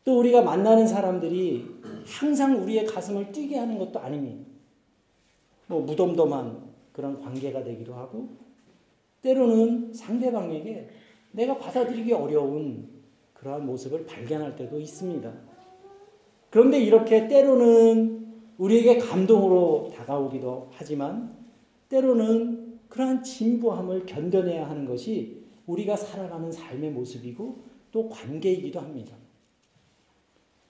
또 0.05 0.19
우리가 0.19 0.43
만나는 0.43 0.87
사람들이 0.87 1.65
항상 2.05 2.61
우리의 2.63 2.87
가슴을 2.87 3.31
뛰게 3.31 3.57
하는 3.59 3.79
것도 3.79 4.01
아닙니다. 4.01 4.51
뭐 5.69 5.81
무덤덤한 5.83 6.73
그런 6.93 7.21
관계가 7.21 7.63
되기도 7.63 7.95
하고 7.95 8.29
때로는 9.23 9.95
상대방에게 9.95 10.91
내가 11.31 11.57
받아들이기 11.57 12.13
어려운 12.13 12.89
그러한 13.35 13.65
모습을 13.65 14.05
발견할 14.05 14.57
때도 14.57 14.81
있습니다. 14.81 15.33
그런데 16.53 16.79
이렇게 16.79 17.29
때로는 17.29 18.31
우리에게 18.59 18.99
감동으로 18.99 19.91
다가오기도 19.97 20.69
하지만 20.71 21.35
때로는 21.89 22.79
그러한 22.91 23.23
진부함을 23.23 24.05
견뎌내야 24.05 24.69
하는 24.69 24.85
것이 24.85 25.45
우리가 25.67 25.97
살아가는 25.97 26.53
삶의 26.53 26.91
모습이고 26.91 27.63
또 27.91 28.09
관계이기도 28.11 28.81
합니다. 28.81 29.17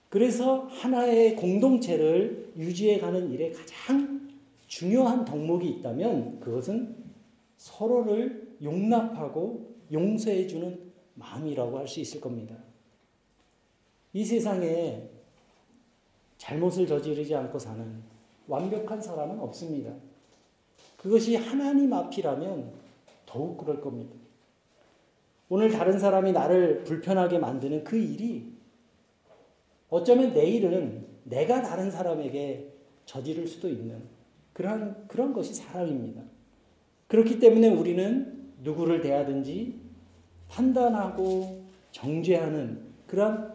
그래서 0.08 0.68
하나의 0.68 1.34
공동체를 1.34 2.52
유지해가는 2.56 3.32
일에 3.32 3.50
가장 3.50 4.30
중요한 4.68 5.24
덕목이 5.24 5.68
있다면 5.68 6.38
그것은 6.38 6.94
서로를 7.56 8.56
용납하고 8.62 9.74
용서해주는 9.90 10.92
마음이라고 11.14 11.76
할 11.76 11.88
수 11.88 11.98
있을 11.98 12.20
겁니다. 12.20 12.54
이 14.12 14.24
세상에 14.24 15.10
잘못을 16.42 16.88
저지르지 16.88 17.36
않고 17.36 17.56
사는 17.56 18.02
완벽한 18.48 19.00
사람은 19.00 19.38
없습니다. 19.38 19.92
그것이 20.96 21.36
하나님 21.36 21.92
앞이라면 21.92 22.72
더욱 23.24 23.56
그럴 23.56 23.80
겁니다. 23.80 24.12
오늘 25.48 25.70
다른 25.70 26.00
사람이 26.00 26.32
나를 26.32 26.82
불편하게 26.82 27.38
만드는 27.38 27.84
그 27.84 27.96
일이 27.96 28.52
어쩌면 29.88 30.32
내일은 30.32 31.06
내가 31.22 31.62
다른 31.62 31.92
사람에게 31.92 32.72
저지를 33.06 33.46
수도 33.46 33.68
있는 33.68 34.02
그런, 34.52 35.06
그런 35.06 35.32
것이 35.32 35.54
사람입니다. 35.54 36.22
그렇기 37.06 37.38
때문에 37.38 37.68
우리는 37.68 38.50
누구를 38.64 39.00
대하든지 39.00 39.78
판단하고 40.48 41.62
정죄하는 41.92 42.82
그런 43.06 43.51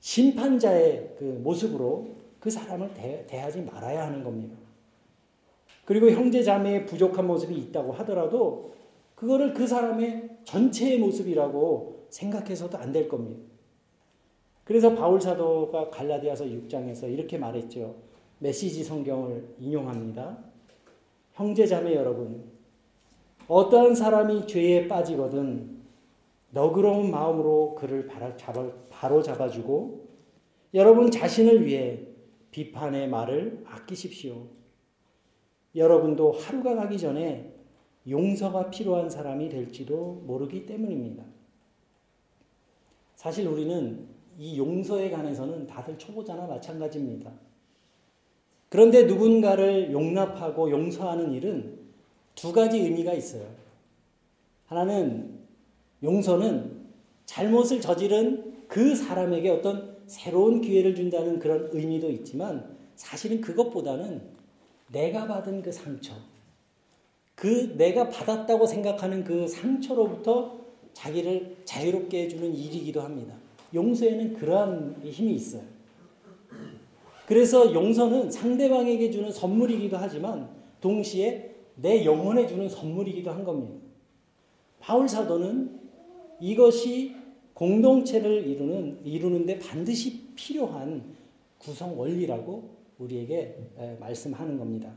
심판자의 0.00 1.14
그 1.18 1.24
모습으로 1.42 2.08
그 2.40 2.50
사람을 2.50 2.94
대, 2.94 3.38
하지 3.38 3.62
말아야 3.62 4.06
하는 4.06 4.22
겁니다. 4.22 4.56
그리고 5.84 6.10
형제 6.10 6.42
자매의 6.42 6.86
부족한 6.86 7.26
모습이 7.26 7.54
있다고 7.56 7.92
하더라도 7.92 8.72
그거를 9.14 9.52
그 9.54 9.66
사람의 9.66 10.28
전체의 10.44 10.98
모습이라고 10.98 12.06
생각해서도 12.10 12.78
안 12.78 12.92
될 12.92 13.08
겁니다. 13.08 13.40
그래서 14.64 14.94
바울 14.94 15.20
사도가 15.20 15.88
갈라디아서 15.90 16.44
6장에서 16.44 17.10
이렇게 17.10 17.38
말했죠. 17.38 17.94
메시지 18.38 18.84
성경을 18.84 19.42
인용합니다. 19.58 20.38
형제 21.32 21.66
자매 21.66 21.94
여러분, 21.94 22.44
어떠한 23.48 23.94
사람이 23.94 24.46
죄에 24.46 24.86
빠지거든 24.86 25.77
너그러운 26.50 27.10
마음으로 27.10 27.74
그를 27.74 28.08
바로 28.90 29.22
잡아주고 29.22 30.08
여러분 30.74 31.10
자신을 31.10 31.66
위해 31.66 32.06
비판의 32.50 33.08
말을 33.08 33.64
아끼십시오. 33.66 34.46
여러분도 35.74 36.32
하루가 36.32 36.74
가기 36.74 36.98
전에 36.98 37.54
용서가 38.08 38.70
필요한 38.70 39.10
사람이 39.10 39.48
될지도 39.48 40.22
모르기 40.26 40.64
때문입니다. 40.64 41.24
사실 43.14 43.46
우리는 43.46 44.06
이 44.38 44.56
용서에 44.56 45.10
관해서는 45.10 45.66
다들 45.66 45.98
초보자나 45.98 46.46
마찬가지입니다. 46.46 47.32
그런데 48.70 49.04
누군가를 49.04 49.92
용납하고 49.92 50.70
용서하는 50.70 51.32
일은 51.32 51.78
두 52.34 52.52
가지 52.52 52.78
의미가 52.78 53.12
있어요. 53.14 53.46
하나는 54.66 55.37
용서는 56.02 56.78
잘못을 57.26 57.80
저지른 57.80 58.54
그 58.68 58.94
사람에게 58.94 59.50
어떤 59.50 59.96
새로운 60.06 60.60
기회를 60.60 60.94
준다는 60.94 61.38
그런 61.38 61.68
의미도 61.72 62.10
있지만 62.10 62.76
사실은 62.96 63.40
그것보다는 63.40 64.22
내가 64.92 65.26
받은 65.26 65.62
그 65.62 65.70
상처, 65.70 66.14
그 67.34 67.74
내가 67.76 68.08
받았다고 68.08 68.66
생각하는 68.66 69.24
그 69.24 69.46
상처로부터 69.46 70.58
자기를 70.92 71.56
자유롭게 71.64 72.24
해주는 72.24 72.54
일이기도 72.54 73.00
합니다. 73.00 73.34
용서에는 73.74 74.34
그러한 74.34 74.96
힘이 75.04 75.34
있어요. 75.34 75.62
그래서 77.26 77.72
용서는 77.74 78.30
상대방에게 78.30 79.10
주는 79.10 79.30
선물이기도 79.30 79.98
하지만 79.98 80.48
동시에 80.80 81.54
내 81.76 82.04
영혼에 82.04 82.46
주는 82.46 82.68
선물이기도 82.68 83.30
한 83.30 83.44
겁니다. 83.44 83.74
바울 84.80 85.08
사도는 85.08 85.78
이것이 86.40 87.16
공동체를 87.54 88.46
이루는, 88.46 89.00
이루는데 89.04 89.58
반드시 89.58 90.28
필요한 90.34 91.16
구성 91.58 91.98
원리라고 91.98 92.76
우리에게 92.98 93.56
말씀하는 93.98 94.58
겁니다. 94.58 94.92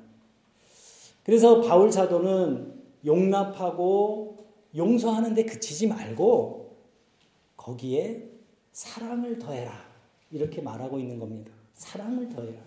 그래서 1.23 1.61
바울 1.61 1.91
사도는 1.91 2.81
용납하고 3.05 4.45
용서하는 4.75 5.33
데 5.33 5.43
그치지 5.45 5.87
말고 5.87 6.77
거기에 7.57 8.29
사랑을 8.71 9.37
더해라. 9.37 9.71
이렇게 10.31 10.61
말하고 10.61 10.99
있는 10.99 11.19
겁니다. 11.19 11.51
사랑을 11.73 12.29
더해라. 12.29 12.59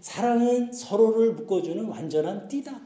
사랑은 0.00 0.72
서로를 0.72 1.32
묶어주는 1.32 1.84
완전한 1.86 2.46
띠다. 2.48 2.80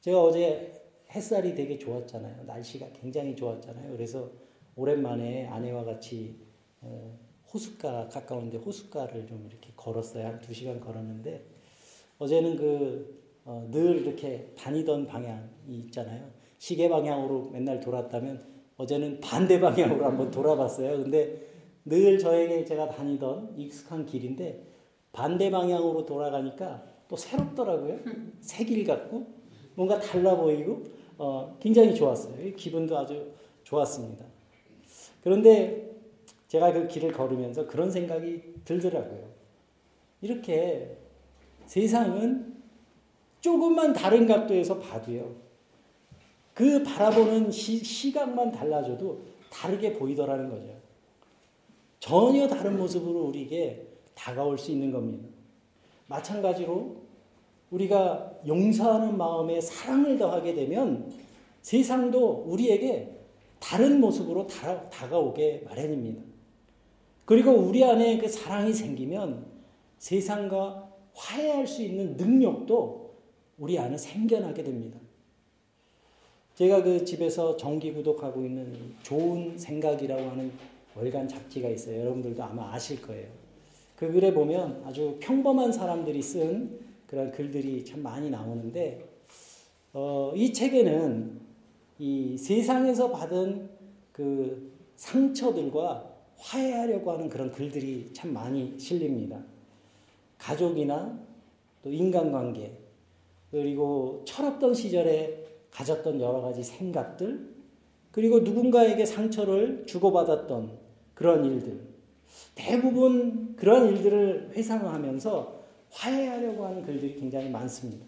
제가 0.00 0.22
어제 0.22 0.77
햇살이 1.12 1.54
되게 1.54 1.78
좋았잖아요. 1.78 2.44
날씨가 2.46 2.86
굉장히 3.00 3.34
좋았잖아요. 3.34 3.92
그래서 3.92 4.30
오랜만에 4.76 5.46
아내와 5.46 5.84
같이 5.84 6.36
어, 6.80 7.18
호숫가 7.52 8.08
가까운데 8.08 8.58
호숫가를 8.58 9.26
좀 9.26 9.46
이렇게 9.48 9.72
걸었어요. 9.76 10.26
한 10.26 10.40
두 10.40 10.52
시간 10.52 10.78
걸었는데 10.80 11.44
어제는 12.18 12.56
그늘 12.56 13.14
어, 13.44 13.68
이렇게 13.72 14.52
다니던 14.56 15.06
방향이 15.06 15.76
있잖아요. 15.86 16.30
시계 16.58 16.88
방향으로 16.88 17.50
맨날 17.50 17.80
돌았다면 17.80 18.58
어제는 18.76 19.20
반대 19.20 19.58
방향으로 19.58 20.04
한번 20.04 20.30
돌아봤어요. 20.30 21.02
근데 21.02 21.46
늘 21.84 22.18
저에게 22.18 22.64
제가 22.64 22.88
다니던 22.90 23.54
익숙한 23.56 24.04
길인데 24.04 24.62
반대 25.12 25.50
방향으로 25.50 26.04
돌아가니까 26.04 26.84
또 27.08 27.16
새롭더라고요. 27.16 27.98
새 28.40 28.64
길 28.64 28.84
같고 28.84 29.26
뭔가 29.74 29.98
달라 29.98 30.36
보이고 30.36 30.84
어, 31.18 31.56
굉장히 31.60 31.94
좋았어요. 31.94 32.54
기분도 32.54 32.96
아주 32.96 33.32
좋았습니다. 33.64 34.24
그런데 35.22 35.90
제가 36.46 36.72
그 36.72 36.88
길을 36.88 37.12
걸으면서 37.12 37.66
그런 37.66 37.90
생각이 37.90 38.54
들더라고요. 38.64 39.28
이렇게 40.22 40.96
세상은 41.66 42.56
조금만 43.40 43.92
다른 43.92 44.26
각도에서 44.26 44.78
봐도요. 44.78 45.36
그 46.54 46.82
바라보는 46.82 47.50
시, 47.50 47.78
시각만 47.78 48.50
달라져도 48.50 49.20
다르게 49.50 49.92
보이더라는 49.92 50.48
거죠. 50.48 50.76
전혀 52.00 52.48
다른 52.48 52.78
모습으로 52.78 53.24
우리에게 53.26 53.86
다가올 54.14 54.56
수 54.58 54.70
있는 54.70 54.90
겁니다. 54.90 55.28
마찬가지로 56.06 57.07
우리가 57.70 58.40
용서하는 58.46 59.16
마음에 59.16 59.60
사랑을 59.60 60.16
더하게 60.18 60.54
되면 60.54 61.12
세상도 61.62 62.44
우리에게 62.46 63.18
다른 63.60 64.00
모습으로 64.00 64.46
다가오게 64.46 65.64
마련입니다. 65.66 66.22
그리고 67.24 67.52
우리 67.52 67.84
안에 67.84 68.18
그 68.18 68.28
사랑이 68.28 68.72
생기면 68.72 69.44
세상과 69.98 70.88
화해할 71.12 71.66
수 71.66 71.82
있는 71.82 72.16
능력도 72.16 73.10
우리 73.58 73.78
안에 73.78 73.98
생겨나게 73.98 74.62
됩니다. 74.62 74.98
제가 76.54 76.82
그 76.82 77.04
집에서 77.04 77.56
정기 77.56 77.92
구독하고 77.92 78.44
있는 78.44 78.94
좋은 79.02 79.58
생각이라고 79.58 80.30
하는 80.30 80.52
월간 80.96 81.28
잡지가 81.28 81.68
있어요. 81.68 82.00
여러분들도 82.00 82.42
아마 82.42 82.72
아실 82.72 83.02
거예요. 83.02 83.28
그 83.94 84.10
글에 84.10 84.32
보면 84.32 84.82
아주 84.86 85.16
평범한 85.20 85.72
사람들이 85.72 86.22
쓴 86.22 86.87
그런 87.08 87.32
글들이 87.32 87.84
참 87.86 88.02
많이 88.02 88.28
나오는데 88.30 89.08
어, 89.94 90.32
이 90.36 90.52
책에는 90.52 91.40
이 91.98 92.36
세상에서 92.36 93.10
받은 93.10 93.70
그 94.12 94.70
상처들과 94.94 96.14
화해하려고 96.36 97.10
하는 97.10 97.28
그런 97.28 97.50
글들이 97.50 98.10
참 98.12 98.32
많이 98.32 98.78
실립니다. 98.78 99.42
가족이나 100.36 101.18
또 101.82 101.90
인간관계 101.90 102.78
그리고 103.50 104.22
철없던 104.26 104.74
시절에 104.74 105.44
가졌던 105.70 106.20
여러 106.20 106.42
가지 106.42 106.62
생각들 106.62 107.54
그리고 108.12 108.40
누군가에게 108.40 109.06
상처를 109.06 109.86
주고받았던 109.86 110.78
그런 111.14 111.44
일들 111.44 111.80
대부분 112.54 113.56
그런 113.56 113.88
일들을 113.88 114.52
회상하면서 114.54 115.57
화해하려고 115.90 116.66
하는 116.66 116.82
글들이 116.84 117.16
굉장히 117.16 117.48
많습니다. 117.50 118.04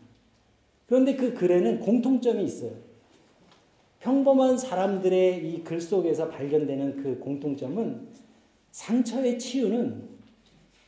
그런데 0.87 1.15
그 1.17 1.35
글에는 1.35 1.81
공통점이 1.81 2.45
있어요. 2.45 2.73
평범한 4.01 4.57
사람들의 4.57 5.47
이 5.47 5.63
글 5.63 5.81
속에서 5.81 6.29
발견되는 6.29 7.03
그 7.03 7.19
공통점은 7.19 8.09
상처의 8.73 9.39
치유는 9.39 10.09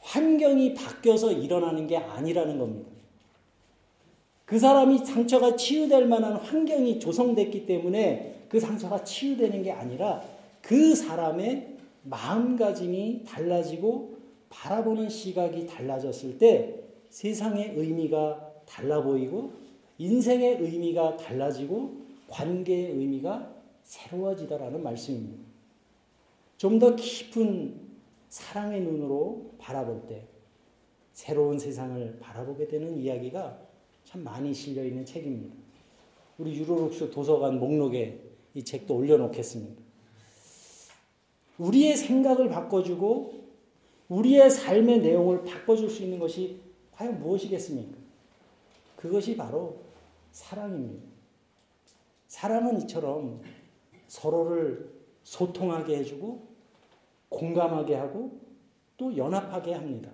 환경이 0.01 0.75
바뀌어서 0.75 1.33
일어나는 1.33 1.87
게 1.87 1.97
아니라는 1.97 2.59
겁니다. 2.59 2.91
그 4.45 4.59
사람이 4.59 4.99
상처가 4.99 5.57
치유될 5.57 6.07
만한 6.07 6.35
환경이 6.35 6.99
조성됐기 6.99 7.67
때문에 7.67 8.47
그 8.49 8.59
상처가 8.61 9.05
치유되는 9.05 9.63
게 9.63 9.71
아니라 9.73 10.23
그 10.61 10.95
사람의 10.95 11.77
마음가짐이 12.05 13.25
달라지고 13.27 14.17
바라보는 14.51 15.09
시각이 15.09 15.67
달라졌을 15.67 16.39
때 16.39 16.82
세상의 17.13 17.75
의미가 17.77 18.63
달라 18.65 19.03
보이고 19.03 19.53
인생의 19.99 20.63
의미가 20.63 21.19
달라지고 21.19 21.95
관계의 22.29 22.93
의미가 22.93 23.55
새로워지다라는 23.85 24.83
말씀입니다. 24.83 25.45
좀 26.57 26.79
더 26.79 26.97
깊은 26.97 27.75
사랑의 28.31 28.81
눈으로 28.81 29.53
바라볼 29.59 30.07
때 30.09 30.27
새로운 31.13 31.59
세상을 31.59 32.19
바라보게 32.19 32.67
되는 32.67 32.97
이야기가 32.97 33.61
참 34.05 34.25
많이 34.25 34.55
실려 34.55 34.83
있는 34.83 35.05
책입니다. 35.05 35.55
우리 36.39 36.57
유로룩스 36.57 37.11
도서관 37.11 37.59
목록에 37.59 38.21
이 38.55 38.65
책도 38.65 38.97
올려놓겠습니다. 38.97 39.83
우리의 41.59 41.95
생각을 41.95 42.49
바꿔주고 42.49 43.43
우리의 44.09 44.51
삶의 44.51 45.01
내용을 45.01 45.45
바꿔줄 45.45 45.91
수 45.91 46.03
있는 46.03 46.19
것이 46.19 46.62
과연 47.03 47.19
무엇이겠습니까? 47.19 47.99
그것이 48.97 49.37
바로 49.37 49.81
사랑입니다. 50.31 51.05
사랑은 52.29 52.81
이처럼 52.83 53.43
서로를 54.07 54.89
소통하게 55.25 55.99
해주고 55.99 56.47
공감하게 57.29 57.97
하고 57.97 58.39
또 58.97 59.17
연합하게 59.17 59.75
합니다. 59.75 60.13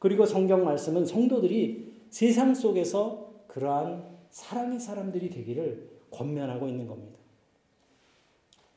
그리고 0.00 0.26
성경 0.26 0.64
말씀은 0.64 1.06
성도들이 1.06 1.92
세상 2.10 2.54
속에서 2.54 3.32
그러한 3.46 4.04
사랑의 4.30 4.80
사람들이 4.80 5.30
되기를 5.30 5.88
권면하고 6.10 6.66
있는 6.66 6.88
겁니다. 6.88 7.16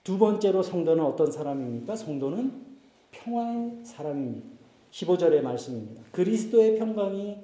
두 0.04 0.20
번째로 0.20 0.62
성도는 0.62 1.04
어떤 1.04 1.32
사람입니까? 1.32 1.96
성도는 1.96 2.66
평화의 3.12 3.84
사람입니다. 3.84 4.59
15절의 4.92 5.42
말씀입니다. 5.42 6.04
그리스도의 6.12 6.78
평강이 6.80 7.38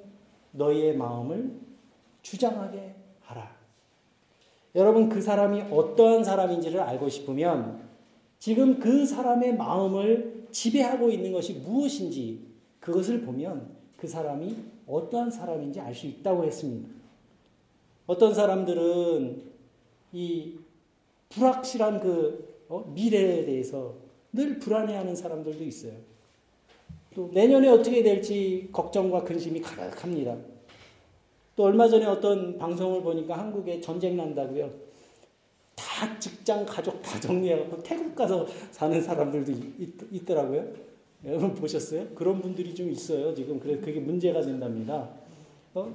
너희의 0.52 0.96
마음을 0.96 1.52
주장하게 2.22 2.94
하라. 3.20 3.54
여러분, 4.74 5.08
그 5.08 5.20
사람이 5.20 5.62
어떠한 5.70 6.24
사람인지를 6.24 6.80
알고 6.80 7.08
싶으면 7.08 7.86
지금 8.38 8.78
그 8.78 9.06
사람의 9.06 9.56
마음을 9.56 10.46
지배하고 10.50 11.10
있는 11.10 11.32
것이 11.32 11.54
무엇인지 11.54 12.46
그것을 12.80 13.22
보면 13.22 13.74
그 13.96 14.06
사람이 14.06 14.56
어떠한 14.86 15.30
사람인지 15.30 15.80
알 15.80 15.94
수 15.94 16.06
있다고 16.06 16.44
했습니다. 16.44 16.88
어떤 18.06 18.34
사람들은 18.34 19.42
이 20.12 20.58
불확실한 21.30 22.00
그 22.00 22.56
어? 22.68 22.80
미래에 22.94 23.44
대해서 23.44 23.94
늘 24.32 24.58
불안해하는 24.58 25.16
사람들도 25.16 25.64
있어요. 25.64 25.94
또 27.16 27.30
내년에 27.32 27.66
어떻게 27.68 28.02
될지 28.02 28.68
걱정과 28.70 29.24
근심이 29.24 29.62
가득합니다. 29.62 30.36
또 31.56 31.64
얼마 31.64 31.88
전에 31.88 32.04
어떤 32.04 32.58
방송을 32.58 33.00
보니까 33.00 33.38
한국에 33.38 33.80
전쟁 33.80 34.18
난다고요. 34.18 34.70
다 35.74 36.18
직장, 36.18 36.66
가족 36.66 37.00
다 37.00 37.18
정리해갖고 37.18 37.82
태국 37.82 38.14
가서 38.14 38.46
사는 38.70 39.00
사람들도 39.00 39.50
있, 40.10 40.26
더라고요 40.26 40.70
여러분 41.24 41.54
보셨어요? 41.54 42.06
그런 42.14 42.42
분들이 42.42 42.74
좀 42.74 42.90
있어요. 42.90 43.34
지금 43.34 43.58
그래서 43.58 43.80
그게 43.80 43.98
문제가 43.98 44.42
된답니다. 44.42 45.08
어? 45.72 45.94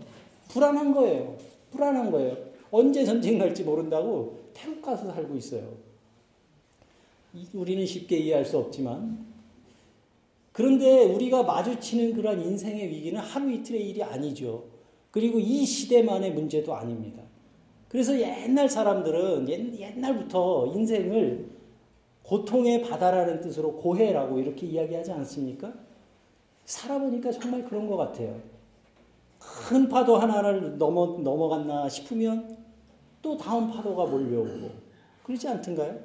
불안한 0.49 0.91
거예요. 0.91 1.37
불안한 1.69 2.09
거예요. 2.09 2.35
언제 2.71 3.05
전쟁 3.05 3.37
날지 3.37 3.63
모른다고 3.63 4.39
태국 4.55 4.81
가서 4.81 5.13
살고 5.13 5.37
있어요. 5.37 5.71
우리는 7.53 7.85
쉽게 7.85 8.17
이해할 8.17 8.43
수 8.43 8.57
없지만 8.57 9.30
그런데 10.51 11.05
우리가 11.05 11.43
마주치는 11.43 12.13
그러한 12.13 12.41
인생의 12.41 12.89
위기는 12.89 13.19
하루 13.19 13.51
이틀의 13.51 13.89
일이 13.89 14.03
아니죠. 14.03 14.65
그리고 15.09 15.39
이 15.39 15.65
시대만의 15.65 16.33
문제도 16.33 16.73
아닙니다. 16.73 17.23
그래서 17.87 18.17
옛날 18.19 18.69
사람들은 18.69 19.49
옛, 19.49 19.97
날부터 19.97 20.67
인생을 20.73 21.49
고통의 22.23 22.81
바다라는 22.83 23.41
뜻으로 23.41 23.75
고해라고 23.75 24.39
이렇게 24.39 24.65
이야기하지 24.67 25.11
않습니까? 25.11 25.73
살아보니까 26.65 27.31
정말 27.31 27.65
그런 27.65 27.87
것 27.87 27.97
같아요. 27.97 28.39
큰 29.39 29.89
파도 29.89 30.17
하나를 30.17 30.77
넘어, 30.77 31.17
넘어갔나 31.17 31.89
싶으면 31.89 32.57
또 33.21 33.35
다음 33.37 33.69
파도가 33.71 34.05
몰려오고 34.05 34.69
그렇지 35.23 35.47
않던가요? 35.47 35.99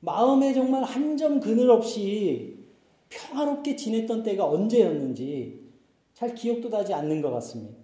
마음에 0.00 0.52
정말 0.54 0.82
한 0.84 1.16
점 1.16 1.38
그늘 1.40 1.70
없이 1.70 2.51
평화롭게 3.12 3.76
지냈던 3.76 4.22
때가 4.22 4.48
언제였는지 4.48 5.60
잘 6.14 6.34
기억도 6.34 6.70
나지 6.70 6.94
않는 6.94 7.20
것 7.20 7.30
같습니다. 7.30 7.76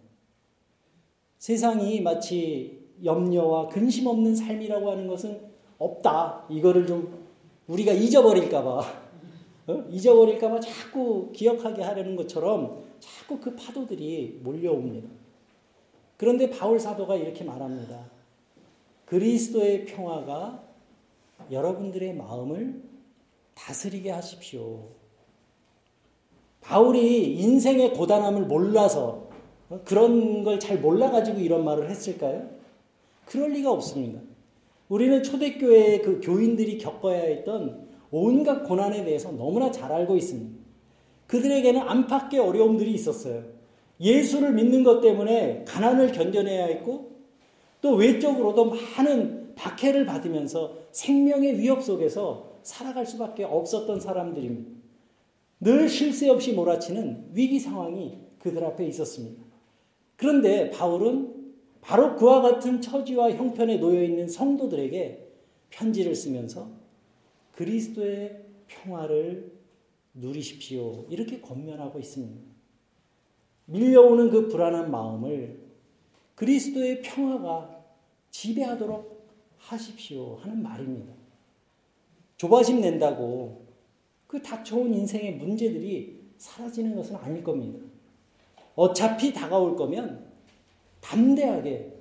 세상이 1.38 2.00
마치 2.00 2.86
염려와 3.04 3.68
근심 3.68 4.06
없는 4.06 4.34
삶이라고 4.34 4.90
하는 4.90 5.06
것은 5.06 5.40
없다. 5.78 6.46
이거를 6.50 6.86
좀 6.86 7.26
우리가 7.68 7.92
잊어버릴까봐, 7.92 8.78
어? 9.68 9.84
잊어버릴까봐 9.90 10.60
자꾸 10.60 11.30
기억하게 11.32 11.82
하려는 11.82 12.16
것처럼 12.16 12.82
자꾸 12.98 13.38
그 13.38 13.54
파도들이 13.54 14.40
몰려옵니다. 14.42 15.08
그런데 16.16 16.50
바울 16.50 16.80
사도가 16.80 17.14
이렇게 17.16 17.44
말합니다. 17.44 18.10
그리스도의 19.04 19.84
평화가 19.84 20.64
여러분들의 21.50 22.14
마음을 22.14 22.82
다스리게 23.54 24.10
하십시오. 24.10 24.97
바울이 26.60 27.34
인생의 27.38 27.94
고단함을 27.94 28.42
몰라서 28.46 29.28
어, 29.70 29.80
그런 29.84 30.44
걸 30.44 30.58
잘 30.58 30.78
몰라가지고 30.78 31.40
이런 31.40 31.64
말을 31.64 31.90
했을까요? 31.90 32.48
그럴 33.26 33.50
리가 33.52 33.70
없습니다. 33.70 34.20
우리는 34.88 35.22
초대교회의 35.22 36.02
그 36.02 36.20
교인들이 36.22 36.78
겪어야 36.78 37.20
했던 37.20 37.86
온갖 38.10 38.62
고난에 38.64 39.04
대해서 39.04 39.30
너무나 39.30 39.70
잘 39.70 39.92
알고 39.92 40.16
있습니다. 40.16 40.58
그들에게는 41.26 41.80
안팎의 41.80 42.40
어려움들이 42.40 42.92
있었어요. 42.92 43.44
예수를 44.00 44.52
믿는 44.54 44.84
것 44.84 45.00
때문에 45.00 45.64
가난을 45.66 46.12
견뎌내야 46.12 46.66
했고 46.66 47.18
또 47.82 47.94
외적으로도 47.96 48.72
많은 48.96 49.54
박해를 49.54 50.06
받으면서 50.06 50.74
생명의 50.92 51.58
위협 51.58 51.82
속에서 51.82 52.52
살아갈 52.62 53.04
수밖에 53.04 53.44
없었던 53.44 54.00
사람들입니다. 54.00 54.77
늘 55.60 55.88
쉴새 55.88 56.28
없이 56.28 56.52
몰아치는 56.52 57.30
위기 57.32 57.58
상황이 57.58 58.18
그들 58.38 58.64
앞에 58.64 58.86
있었습니다. 58.86 59.42
그런데 60.16 60.70
바울은 60.70 61.54
바로 61.80 62.16
그와 62.16 62.42
같은 62.42 62.80
처지와 62.80 63.32
형편에 63.32 63.78
놓여 63.78 64.02
있는 64.02 64.28
성도들에게 64.28 65.26
편지를 65.70 66.14
쓰면서 66.14 66.70
그리스도의 67.52 68.44
평화를 68.66 69.52
누리십시오. 70.14 71.06
이렇게 71.08 71.40
권면하고 71.40 71.98
있습니다. 71.98 72.40
밀려오는 73.66 74.30
그 74.30 74.48
불안한 74.48 74.90
마음을 74.90 75.60
그리스도의 76.34 77.02
평화가 77.02 77.84
지배하도록 78.30 79.28
하십시오. 79.58 80.36
하는 80.36 80.62
말입니다. 80.62 81.12
조바심 82.36 82.80
낸다고 82.80 83.67
그 84.28 84.40
닥쳐온 84.40 84.94
인생의 84.94 85.36
문제들이 85.36 86.20
사라지는 86.36 86.94
것은 86.94 87.16
아닐 87.16 87.42
겁니다. 87.42 87.80
어차피 88.76 89.32
다가올 89.32 89.74
거면 89.74 90.28
담대하게 91.00 91.94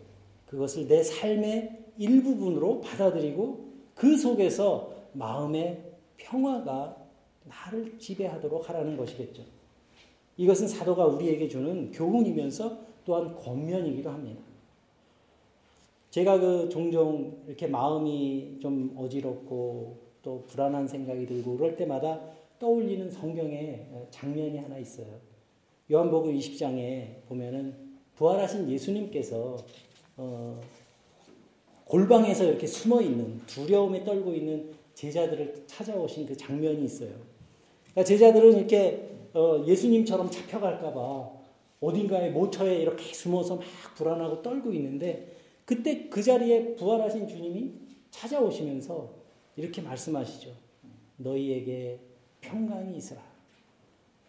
그것을 0.45 0.87
내 0.87 1.01
삶의 1.01 1.85
일부분으로 1.97 2.81
받아들이고 2.81 3.65
그 3.95 4.15
속에서 4.15 4.93
마음의 5.13 5.83
평화가 6.17 6.97
나를 7.45 7.97
지배하도록 7.97 8.69
하라는 8.69 8.97
것이겠죠. 8.97 9.43
이것은 10.35 10.67
사도가 10.67 11.05
우리에게 11.05 11.47
주는 11.47 11.91
교훈이면서 11.91 12.77
또한 13.05 13.35
권면이기도 13.35 14.09
합니다. 14.09 14.41
제가 16.11 16.39
그 16.39 16.69
종종 16.69 17.41
이렇게 17.47 17.67
마음이 17.67 18.57
좀 18.61 18.93
어지럽고 18.97 20.06
또 20.23 20.43
불안한 20.47 20.87
생각이 20.87 21.25
들고 21.25 21.57
그럴 21.57 21.75
때마다 21.75 22.19
떠올리는 22.59 23.09
성경의 23.09 23.87
장면이 24.09 24.57
하나 24.57 24.77
있어요. 24.77 25.07
요한복음 25.91 26.33
20장에 26.35 27.25
보면은 27.27 27.73
부활하신 28.15 28.69
예수님께서 28.69 29.57
어, 30.17 30.59
골방에서 31.85 32.43
이렇게 32.45 32.67
숨어 32.67 33.01
있는 33.01 33.39
두려움에 33.45 34.03
떨고 34.03 34.33
있는 34.33 34.71
제자들을 34.95 35.63
찾아오신 35.67 36.25
그 36.25 36.35
장면이 36.35 36.83
있어요. 36.83 37.11
그러니까 37.91 38.03
제자들은 38.03 38.57
이렇게 38.57 39.09
어, 39.33 39.63
예수님처럼 39.65 40.29
잡혀갈까봐 40.29 41.37
어딘가에 41.79 42.31
모처에 42.31 42.77
이렇게 42.77 43.13
숨어서 43.13 43.57
막 43.57 43.63
불안하고 43.95 44.41
떨고 44.41 44.73
있는데 44.73 45.35
그때 45.63 46.09
그 46.09 46.23
자리에 46.23 46.75
부활하신 46.75 47.27
주님이 47.27 47.73
찾아오시면서 48.09 49.16
이렇게 49.57 49.81
말씀하시죠. 49.81 50.51
너희에게 51.17 51.99
평강이 52.41 52.95
있으라. 52.95 53.21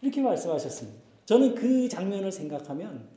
이렇게 0.01 0.21
말씀하셨습니다. 0.21 0.99
저는 1.25 1.55
그 1.55 1.87
장면을 1.87 2.31
생각하면 2.31 3.07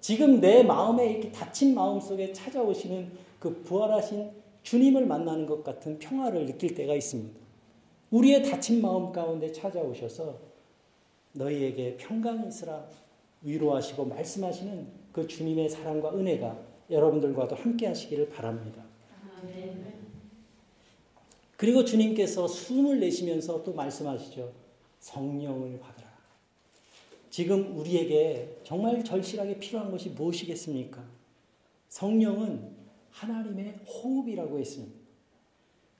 지금 0.00 0.40
내 0.40 0.62
마음에 0.62 1.10
이렇게 1.10 1.30
다친 1.30 1.74
마음 1.74 2.00
속에 2.00 2.32
찾아오시는 2.32 3.12
그 3.38 3.62
부활하신 3.62 4.30
주님을 4.62 5.06
만나는 5.06 5.46
것 5.46 5.64
같은 5.64 5.98
평화를 5.98 6.46
느낄 6.46 6.74
때가 6.74 6.94
있습니다. 6.94 7.40
우리의 8.10 8.44
다친 8.44 8.80
마음 8.80 9.12
가운데 9.12 9.50
찾아오셔서 9.50 10.38
너희에게 11.32 11.96
평강이 11.96 12.48
있으라 12.48 12.86
위로하시고 13.42 14.04
말씀하시는 14.04 14.86
그 15.12 15.26
주님의 15.26 15.68
사랑과 15.68 16.14
은혜가 16.14 16.58
여러분들과도 16.90 17.56
함께 17.56 17.86
하시기를 17.86 18.28
바랍니다. 18.28 18.84
그리고 21.62 21.84
주님께서 21.84 22.48
숨을 22.48 22.98
내쉬면서 22.98 23.62
또 23.62 23.72
말씀하시죠. 23.72 24.50
성령을 24.98 25.78
받으라. 25.78 26.08
지금 27.30 27.78
우리에게 27.78 28.58
정말 28.64 29.04
절실하게 29.04 29.60
필요한 29.60 29.92
것이 29.92 30.08
무엇이겠습니까? 30.08 31.00
성령은 31.88 32.68
하나님의 33.10 33.74
호흡이라고 33.86 34.58
했습니다. 34.58 34.92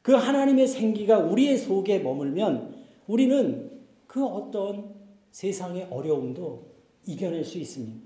그 0.03 0.15
하나님의 0.15 0.67
생기가 0.67 1.21
우리의 1.21 1.57
속에 1.59 2.01
머물면 2.01 2.85
우리는 3.07 3.83
그 4.09 4.27
어떤 4.27 4.93
세상의 5.31 5.87
어려움도 5.93 6.73
이겨낼 7.07 7.45
수 7.45 7.59
있습니다. 7.59 8.01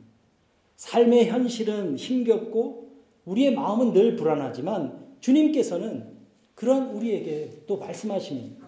삶의 0.77 1.31
현실은 1.31 1.97
힘겹고 1.97 2.91
우리의 3.25 3.55
마음은 3.55 3.95
늘 3.95 4.15
불안하지만 4.15 5.17
주님께서는 5.21 6.16
그런 6.57 6.91
우리에게 6.91 7.65
또 7.67 7.77
말씀하십니다. 7.77 8.67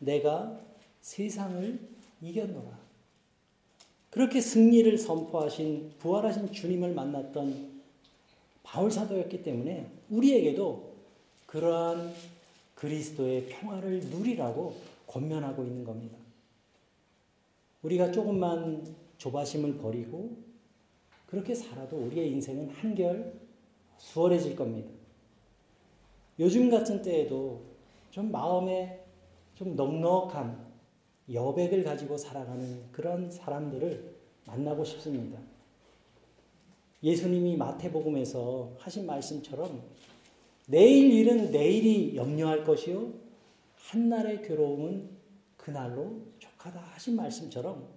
내가 0.00 0.58
세상을 1.02 1.78
이겼노라. 2.22 2.80
그렇게 4.10 4.40
승리를 4.40 4.96
선포하신 4.98 5.92
부활하신 5.98 6.52
주님을 6.52 6.94
만났던 6.94 7.82
바울 8.62 8.90
사도였기 8.90 9.42
때문에 9.42 9.90
우리에게도 10.10 10.92
그러한 11.46 12.12
그리스도의 12.74 13.46
평화를 13.46 14.00
누리라고 14.00 14.74
권면하고 15.06 15.64
있는 15.64 15.84
겁니다. 15.84 16.16
우리가 17.82 18.10
조금만 18.10 18.96
조바심을 19.18 19.76
버리고 19.76 20.36
그렇게 21.26 21.54
살아도 21.54 21.96
우리의 21.96 22.30
인생은 22.30 22.70
한결 22.70 23.34
수월해질 23.98 24.56
겁니다. 24.56 25.01
요즘 26.38 26.70
같은 26.70 27.02
때에도 27.02 27.62
좀 28.10 28.30
마음에 28.30 29.04
좀 29.54 29.76
넉넉한 29.76 30.72
여백을 31.32 31.84
가지고 31.84 32.16
살아가는 32.16 32.90
그런 32.90 33.30
사람들을 33.30 34.14
만나고 34.46 34.84
싶습니다. 34.84 35.38
예수님이 37.02 37.56
마태복음에서 37.56 38.72
하신 38.78 39.06
말씀처럼 39.06 39.82
내일 40.66 41.12
일은 41.12 41.50
내일이 41.50 42.16
염려할 42.16 42.64
것이요 42.64 43.12
한날의 43.76 44.42
괴로움은 44.42 45.10
그날로 45.56 46.22
족하다 46.38 46.80
하신 46.80 47.16
말씀처럼 47.16 47.88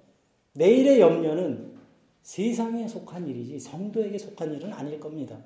내일의 0.53 0.99
염려는 0.99 1.75
세상에 2.21 2.87
속한 2.87 3.27
일이지 3.27 3.59
성도에게 3.59 4.17
속한 4.17 4.53
일은 4.55 4.73
아닐 4.73 4.99
겁니다. 4.99 5.43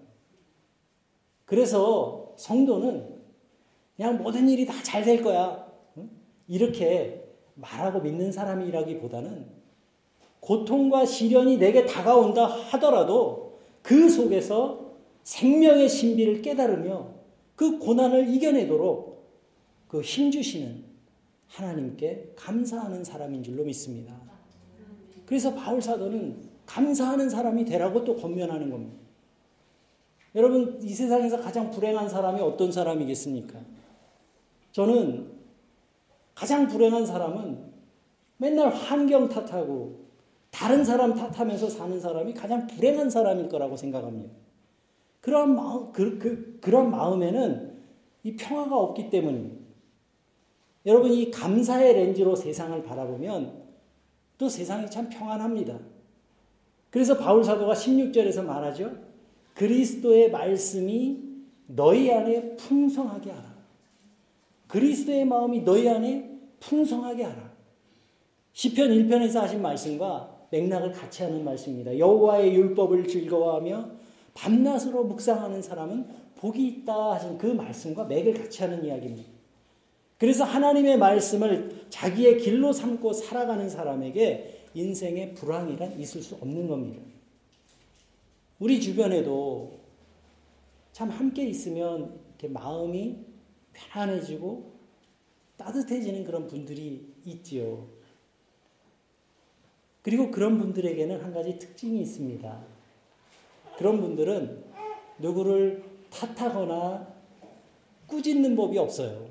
그래서 1.46 2.29
성도는 2.40 3.20
그냥 3.96 4.18
모든 4.24 4.48
일이 4.50 4.66
다 4.66 4.82
잘 4.84 5.04
될 5.04 5.22
거야. 5.22 5.68
이렇게 6.48 7.24
말하고 7.56 8.00
믿는 8.02 8.32
사람이라기보다는 8.32 9.46
고통과 10.40 11.06
시련이 11.06 11.58
내게 11.58 11.86
다가온다 11.86 12.46
하더라도 12.46 13.60
그 13.82 14.10
속에서 14.10 14.94
생명의 15.24 15.90
신비를 15.90 16.42
깨달으며 16.42 17.08
그 17.56 17.78
고난을 17.78 18.34
이겨내도록 18.34 19.28
그 19.88 20.02
힘주시는 20.02 20.84
하나님께 21.48 22.34
감사하는 22.36 23.04
사람인 23.04 23.44
줄로 23.44 23.64
믿습니다. 23.66 24.14
그래서 25.26 25.54
바울 25.54 25.82
사도는 25.82 26.38
감사하는 26.66 27.30
사람이 27.30 27.66
되라고 27.66 28.04
또 28.06 28.16
권면하는 28.16 28.70
겁니다. 28.70 28.96
여러분, 30.36 30.80
이 30.82 30.90
세상에서 30.90 31.42
가장 31.42 31.72
불행한 31.72 32.08
사람이 32.08 32.40
어떤 32.42 32.72
사람이겠습니까? 32.72 33.60
저는 34.72 35.32
가장 36.36 36.68
불행한 36.68 37.06
사람은 37.06 37.70
맨날 38.38 38.70
환경 38.70 39.28
탓하고 39.28 40.08
다른 40.52 40.84
사람 40.84 41.14
탓하면서 41.14 41.70
사는 41.70 42.00
사람이 42.00 42.34
가장 42.34 42.68
불행한 42.68 43.10
사람일 43.10 43.50
거라고 43.50 43.76
생각합니다. 43.76 44.34
그런 45.22 45.56
마음, 45.56 45.92
그, 45.92 46.18
그, 46.18 46.60
그런 46.62 46.92
마음에는 46.92 47.78
이 48.24 48.36
평화가 48.36 48.78
없기 48.78 49.10
때문입니다. 49.10 49.60
여러분, 50.86 51.12
이 51.12 51.30
감사의 51.30 51.94
렌즈로 51.94 52.36
세상을 52.36 52.82
바라보면 52.84 53.64
또 54.38 54.48
세상이 54.48 54.90
참 54.90 55.10
평안합니다. 55.10 55.78
그래서 56.90 57.18
바울 57.18 57.44
사도가 57.44 57.74
16절에서 57.74 58.44
말하죠. 58.44 59.09
그리스도의 59.60 60.32
말씀이 60.32 61.20
너희 61.68 62.10
안에 62.10 62.56
풍성하게 62.56 63.30
하라. 63.30 63.56
그리스도의 64.68 65.26
마음이 65.26 65.64
너희 65.64 65.90
안에 65.90 66.32
풍성하게 66.62 67.24
하라. 67.24 67.52
시편 68.54 68.90
1편에서 68.90 69.42
하신 69.42 69.62
말씀과 69.62 70.48
맥락을 70.50 70.94
같이 70.94 71.24
하는 71.24 71.44
말씀입니다. 71.44 71.98
여호와의 71.98 72.56
율법을 72.56 73.06
즐거워하며 73.10 73.90
밤낮으로 74.34 75.04
묵상하는 75.04 75.62
사람은 75.62 76.08
복이 76.38 76.66
있다 76.66 77.16
하신 77.16 77.38
그 77.38 77.48
말씀과 77.48 78.06
맥을 78.06 78.36
같이 78.36 78.64
하는 78.64 78.86
이야기입니다. 78.86 79.30
그래서 80.18 80.46
하나님의 80.46 80.98
말씀을 80.98 81.86
자기의 81.90 82.38
길로 82.38 82.72
삼고 82.72 83.12
살아가는 83.12 83.70
사람에게 83.70 84.68
인생의 84.74 85.34
불황이란 85.34 86.00
있을 86.00 86.22
수 86.22 86.36
없는 86.36 86.70
겁니다. 86.70 87.09
우리 88.60 88.82
주변에도 88.82 89.80
참 90.92 91.10
함께 91.10 91.46
있으면 91.48 92.20
이렇게 92.30 92.50
마음이 92.50 93.18
편안해지고 93.72 94.74
따뜻해지는 95.56 96.26
그런 96.26 96.48
분들이 96.48 97.14
있지요. 97.26 97.88
그리고 100.02 100.30
그런 100.30 100.58
분들에게는 100.58 101.22
한 101.22 101.34
가지 101.34 101.58
특징이 101.58 102.02
있습니다. 102.02 102.66
그런 103.78 104.02
분들은 104.02 104.64
누구를 105.20 105.84
탓하거나 106.10 107.08
꾸짖는 108.08 108.56
법이 108.56 108.78
없어요. 108.78 109.30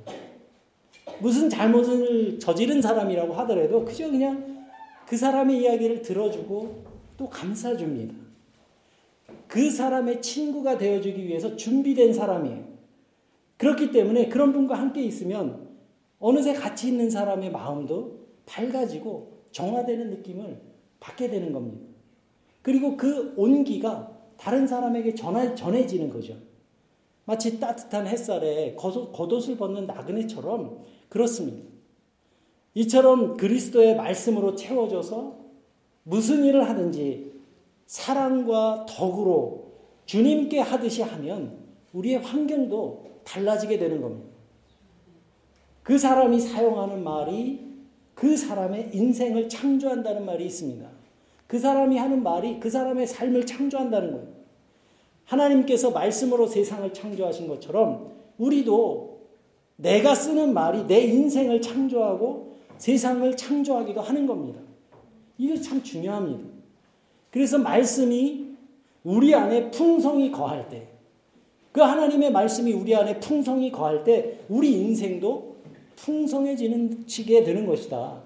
무슨 1.21 1.51
잘못을 1.51 2.39
저지른 2.39 2.81
사람이라고 2.81 3.35
하더라도 3.35 3.85
그저 3.85 4.11
그냥 4.11 4.67
그 5.07 5.17
사람의 5.17 5.63
이야기를 5.63 6.03
들어주고 6.03 6.85
또 7.17 7.29
감싸줍니다. 7.29 8.28
그 9.49 9.71
사람의 9.71 10.21
친구가 10.23 10.79
되어주기 10.79 11.27
위해서 11.27 11.57
준비된 11.57 12.13
사람이에요. 12.13 12.69
그렇기 13.57 13.91
때문에 13.91 14.29
그런 14.29 14.53
분과 14.53 14.79
함께 14.79 15.03
있으면 15.03 15.69
어느새 16.21 16.53
같이 16.53 16.89
있는 16.89 17.11
사람의 17.11 17.51
마음도 17.51 18.19
밝아지고 18.47 19.39
정화되는 19.51 20.11
느낌을 20.11 20.61
받게 21.01 21.29
되는 21.29 21.53
겁니다. 21.53 21.87
그리고 22.63 22.97
그 22.97 23.35
온기가 23.37 24.17
다른 24.37 24.67
사람에게 24.67 25.15
전해, 25.15 25.55
전해지는 25.55 26.11
거죠. 26.11 26.37
마치 27.25 27.59
따뜻한 27.59 28.07
햇살에 28.07 28.75
겉옷을 28.75 29.57
벗는 29.57 29.87
나그네처럼 29.87 30.85
그렇습니다. 31.09 31.69
이처럼 32.75 33.37
그리스도의 33.37 33.97
말씀으로 33.97 34.55
채워져서 34.55 35.37
무슨 36.05 36.45
일을 36.45 36.69
하든지 36.69 37.38
사랑과 37.89 38.85
덕으로 38.87 39.73
주님께 40.05 40.61
하듯이 40.61 41.03
하면 41.03 41.59
우리의 41.95 42.19
환경도 42.19 43.23
달라지게 43.25 43.79
되는 43.79 44.03
겁니다. 44.03 44.29
그 45.83 45.97
사람이 45.99 46.39
사용하는 46.39 47.03
말이 47.03 47.67
그 48.15 48.37
사람의 48.37 48.91
인생을 48.93 49.49
창조한다는 49.49 50.27
말이 50.27 50.45
있습니다. 50.45 50.87
그 51.47 51.59
사람이 51.59 51.97
하는 51.97 52.23
말이 52.23 52.61
그 52.61 52.69
사람의 52.69 53.07
삶을 53.07 53.47
창조한다는 53.47 54.13
거예요. 54.13 54.29
하나님께서 55.25 55.91
말씀으로 55.91 56.47
세상을 56.47 56.93
창조하신 56.93 57.49
것처럼 57.49 58.13
우리도 58.37 59.29
내가 59.77 60.15
쓰는 60.15 60.53
말이 60.53 60.87
내 60.87 61.01
인생을 61.01 61.63
창조하고 61.63 62.57
세상을 62.77 63.35
창조하기도 63.35 64.01
하는 64.03 64.27
겁니다. 64.27 64.61
이게 65.39 65.59
참 65.59 65.83
중요합니다. 65.83 66.58
그래서 67.31 67.59
말씀이 67.59 68.57
우리 69.05 69.35
안에 69.35 69.71
풍성이 69.71 70.31
거할 70.31 70.69
때, 70.69 70.89
그 71.73 71.81
하나님의 71.81 72.33
말씀이 72.33 72.73
우리 72.73 72.95
안에 72.95 73.21
풍성이 73.21 73.71
거할 73.71 74.05
때, 74.05 74.41
우리 74.49 74.73
인생도 74.73 75.57
풍성해지는 75.97 77.07
치게 77.07 77.45
되는 77.45 77.67
것이다. 77.67 78.23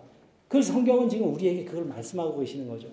그 0.49 0.62
성경은 0.62 1.09
지금 1.09 1.33
우리에게 1.35 1.65
그걸 1.65 1.85
말씀하고 1.87 2.38
계시는 2.38 2.69
거죠. 2.69 2.88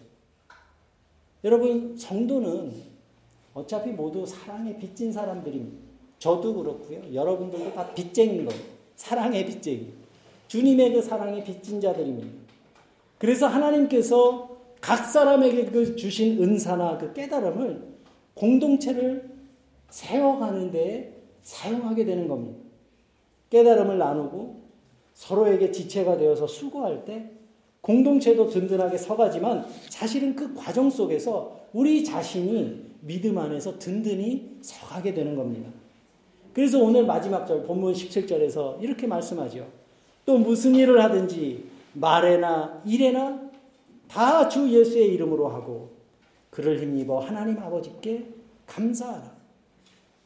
여러분, 1.44 1.96
성도는 1.98 2.74
어차피 3.54 3.92
모두 3.92 4.26
사랑에 4.26 4.78
빚진 4.78 5.12
사람들입니다. 5.12 5.78
저도 6.20 6.54
그렇고요. 6.54 7.02
여러분들도 7.14 7.74
다 7.74 7.94
빚쟁인 7.94 8.46
거예요. 8.46 8.62
사랑의 8.96 9.46
빚쟁이. 9.46 9.94
주님의 10.48 10.94
그 10.94 11.02
사랑의 11.02 11.44
빚진 11.44 11.80
자들입니다. 11.80 12.28
그래서 13.18 13.48
하나님께서 13.48 14.49
각 14.82 15.06
사람에게 15.06 15.66
그 15.66 15.96
주신 15.96 16.42
은사나 16.42 16.98
그 16.98 17.14
깨달음을 17.14 17.84
공동체를 18.34 19.30
세워가는 19.90 20.72
데 20.72 21.14
사용하게 21.42 22.06
되는 22.06 22.28
겁니다. 22.28 22.60
깨달음을 23.50 23.98
나누고 23.98 24.62
서로에게 25.14 25.72
지체가 25.72 26.18
되어서 26.18 26.48
수고할 26.48 27.04
때 27.06 27.30
공동체도 27.82 28.50
든든하게 28.50 28.98
서가지만 28.98 29.66
사실은 29.90 30.36
그 30.36 30.54
과정 30.54 30.90
속에서 30.90 31.60
우리 31.74 32.04
자신이 32.04 32.90
믿음 33.02 33.38
안에서 33.38 33.80
든든히 33.80 34.58
서가게 34.62 35.14
되는 35.14 35.36
겁니다. 35.36 35.70
그래서 36.54 36.80
오늘 36.80 37.06
마지막 37.06 37.46
절 37.46 37.64
본문 37.64 37.94
17절에서 37.94 38.82
이렇게 38.82 39.08
말씀하죠. 39.08 39.68
또 40.26 40.38
무슨 40.38 40.76
일을 40.76 41.04
하든지 41.04 41.66
말에나 41.94 42.82
일에나 42.86 43.49
다 44.10 44.50
주 44.50 44.68
예수의 44.70 45.14
이름으로 45.14 45.48
하고 45.48 45.92
그를 46.50 46.82
힘입어 46.82 47.20
하나님 47.20 47.60
아버지께 47.60 48.28
감사하라. 48.66 49.38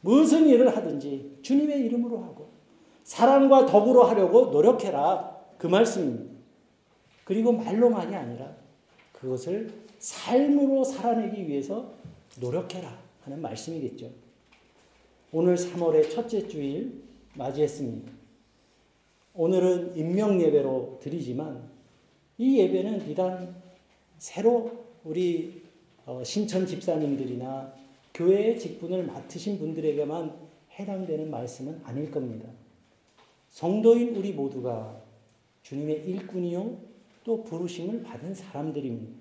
무슨 0.00 0.48
일을 0.48 0.74
하든지 0.76 1.38
주님의 1.42 1.80
이름으로 1.86 2.18
하고 2.18 2.48
사랑과 3.04 3.66
덕으로 3.66 4.04
하려고 4.04 4.46
노력해라. 4.46 5.38
그 5.58 5.66
말씀입니다. 5.66 6.34
그리고 7.24 7.52
말로만이 7.52 8.14
아니라 8.14 8.54
그것을 9.12 9.70
삶으로 9.98 10.84
살아내기 10.84 11.46
위해서 11.48 11.90
노력해라 12.40 12.98
하는 13.22 13.40
말씀이겠죠. 13.40 14.10
오늘 15.32 15.56
3월의 15.56 16.10
첫째 16.10 16.46
주일 16.46 17.02
맞이했습니다. 17.34 18.12
오늘은 19.34 19.96
인명 19.96 20.40
예배로 20.40 20.98
드리지만 21.02 21.68
이 22.38 22.58
예배는 22.58 23.04
비단 23.06 23.63
새로 24.24 24.70
우리 25.04 25.62
어, 26.06 26.24
신천 26.24 26.66
집사님들이나 26.66 27.74
교회의 28.14 28.58
직분을 28.58 29.04
맡으신 29.04 29.58
분들에게만 29.58 30.34
해당되는 30.78 31.30
말씀은 31.30 31.82
아닐 31.84 32.10
겁니다. 32.10 32.48
성도인 33.50 34.16
우리 34.16 34.32
모두가 34.32 34.98
주님의 35.60 36.06
일꾼이요 36.06 36.74
또 37.22 37.44
부르심을 37.44 38.02
받은 38.02 38.34
사람들입니다. 38.34 39.12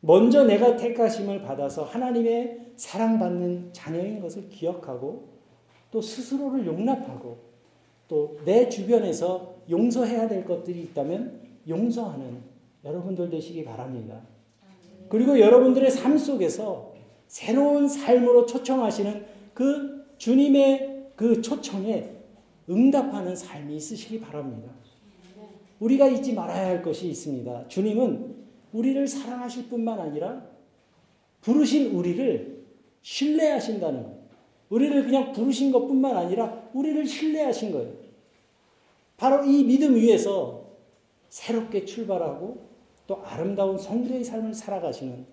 먼저 0.00 0.44
내가 0.44 0.76
택하심을 0.76 1.42
받아서 1.42 1.84
하나님의 1.84 2.72
사랑받는 2.76 3.74
자녀인 3.74 4.20
것을 4.20 4.48
기억하고 4.48 5.28
또 5.90 6.00
스스로를 6.00 6.64
용납하고 6.64 7.36
또 8.08 8.38
내 8.46 8.70
주변에서 8.70 9.56
용서해야 9.68 10.26
될 10.26 10.46
것들이 10.46 10.80
있다면 10.84 11.38
용서하는 11.68 12.55
여러분들 12.86 13.28
되시기 13.28 13.64
바랍니다. 13.64 14.22
그리고 15.08 15.38
여러분들의 15.38 15.90
삶 15.90 16.16
속에서 16.16 16.94
새로운 17.26 17.88
삶으로 17.88 18.46
초청하시는 18.46 19.26
그 19.54 20.06
주님의 20.18 21.10
그 21.16 21.42
초청에 21.42 22.12
응답하는 22.68 23.34
삶이 23.34 23.76
있으시기 23.76 24.20
바랍니다. 24.20 24.70
우리가 25.80 26.08
잊지 26.08 26.32
말아야 26.32 26.66
할 26.66 26.82
것이 26.82 27.08
있습니다. 27.08 27.68
주님은 27.68 28.34
우리를 28.72 29.06
사랑하실 29.06 29.68
뿐만 29.68 30.00
아니라 30.00 30.46
부르신 31.40 31.92
우리를 31.92 32.64
신뢰하신다는 33.02 34.02
거예요. 34.02 34.16
우리를 34.68 35.04
그냥 35.04 35.32
부르신 35.32 35.70
것 35.70 35.86
뿐만 35.86 36.16
아니라 36.16 36.68
우리를 36.72 37.06
신뢰하신 37.06 37.72
거예요. 37.72 37.92
바로 39.16 39.44
이 39.44 39.64
믿음 39.64 39.94
위에서 39.94 40.66
새롭게 41.28 41.84
출발하고 41.84 42.66
또 43.06 43.24
아름다운 43.24 43.78
성도의 43.78 44.24
삶을 44.24 44.54
살아가시는 44.54 45.26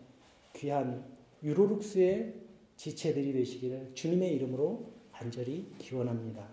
귀한 0.56 1.04
유로룩스의 1.42 2.34
지체들이 2.78 3.34
되시기를 3.34 3.92
주님의 3.94 4.36
이름으로 4.36 4.92
간절히 5.12 5.72
기원합니다. 5.78 6.53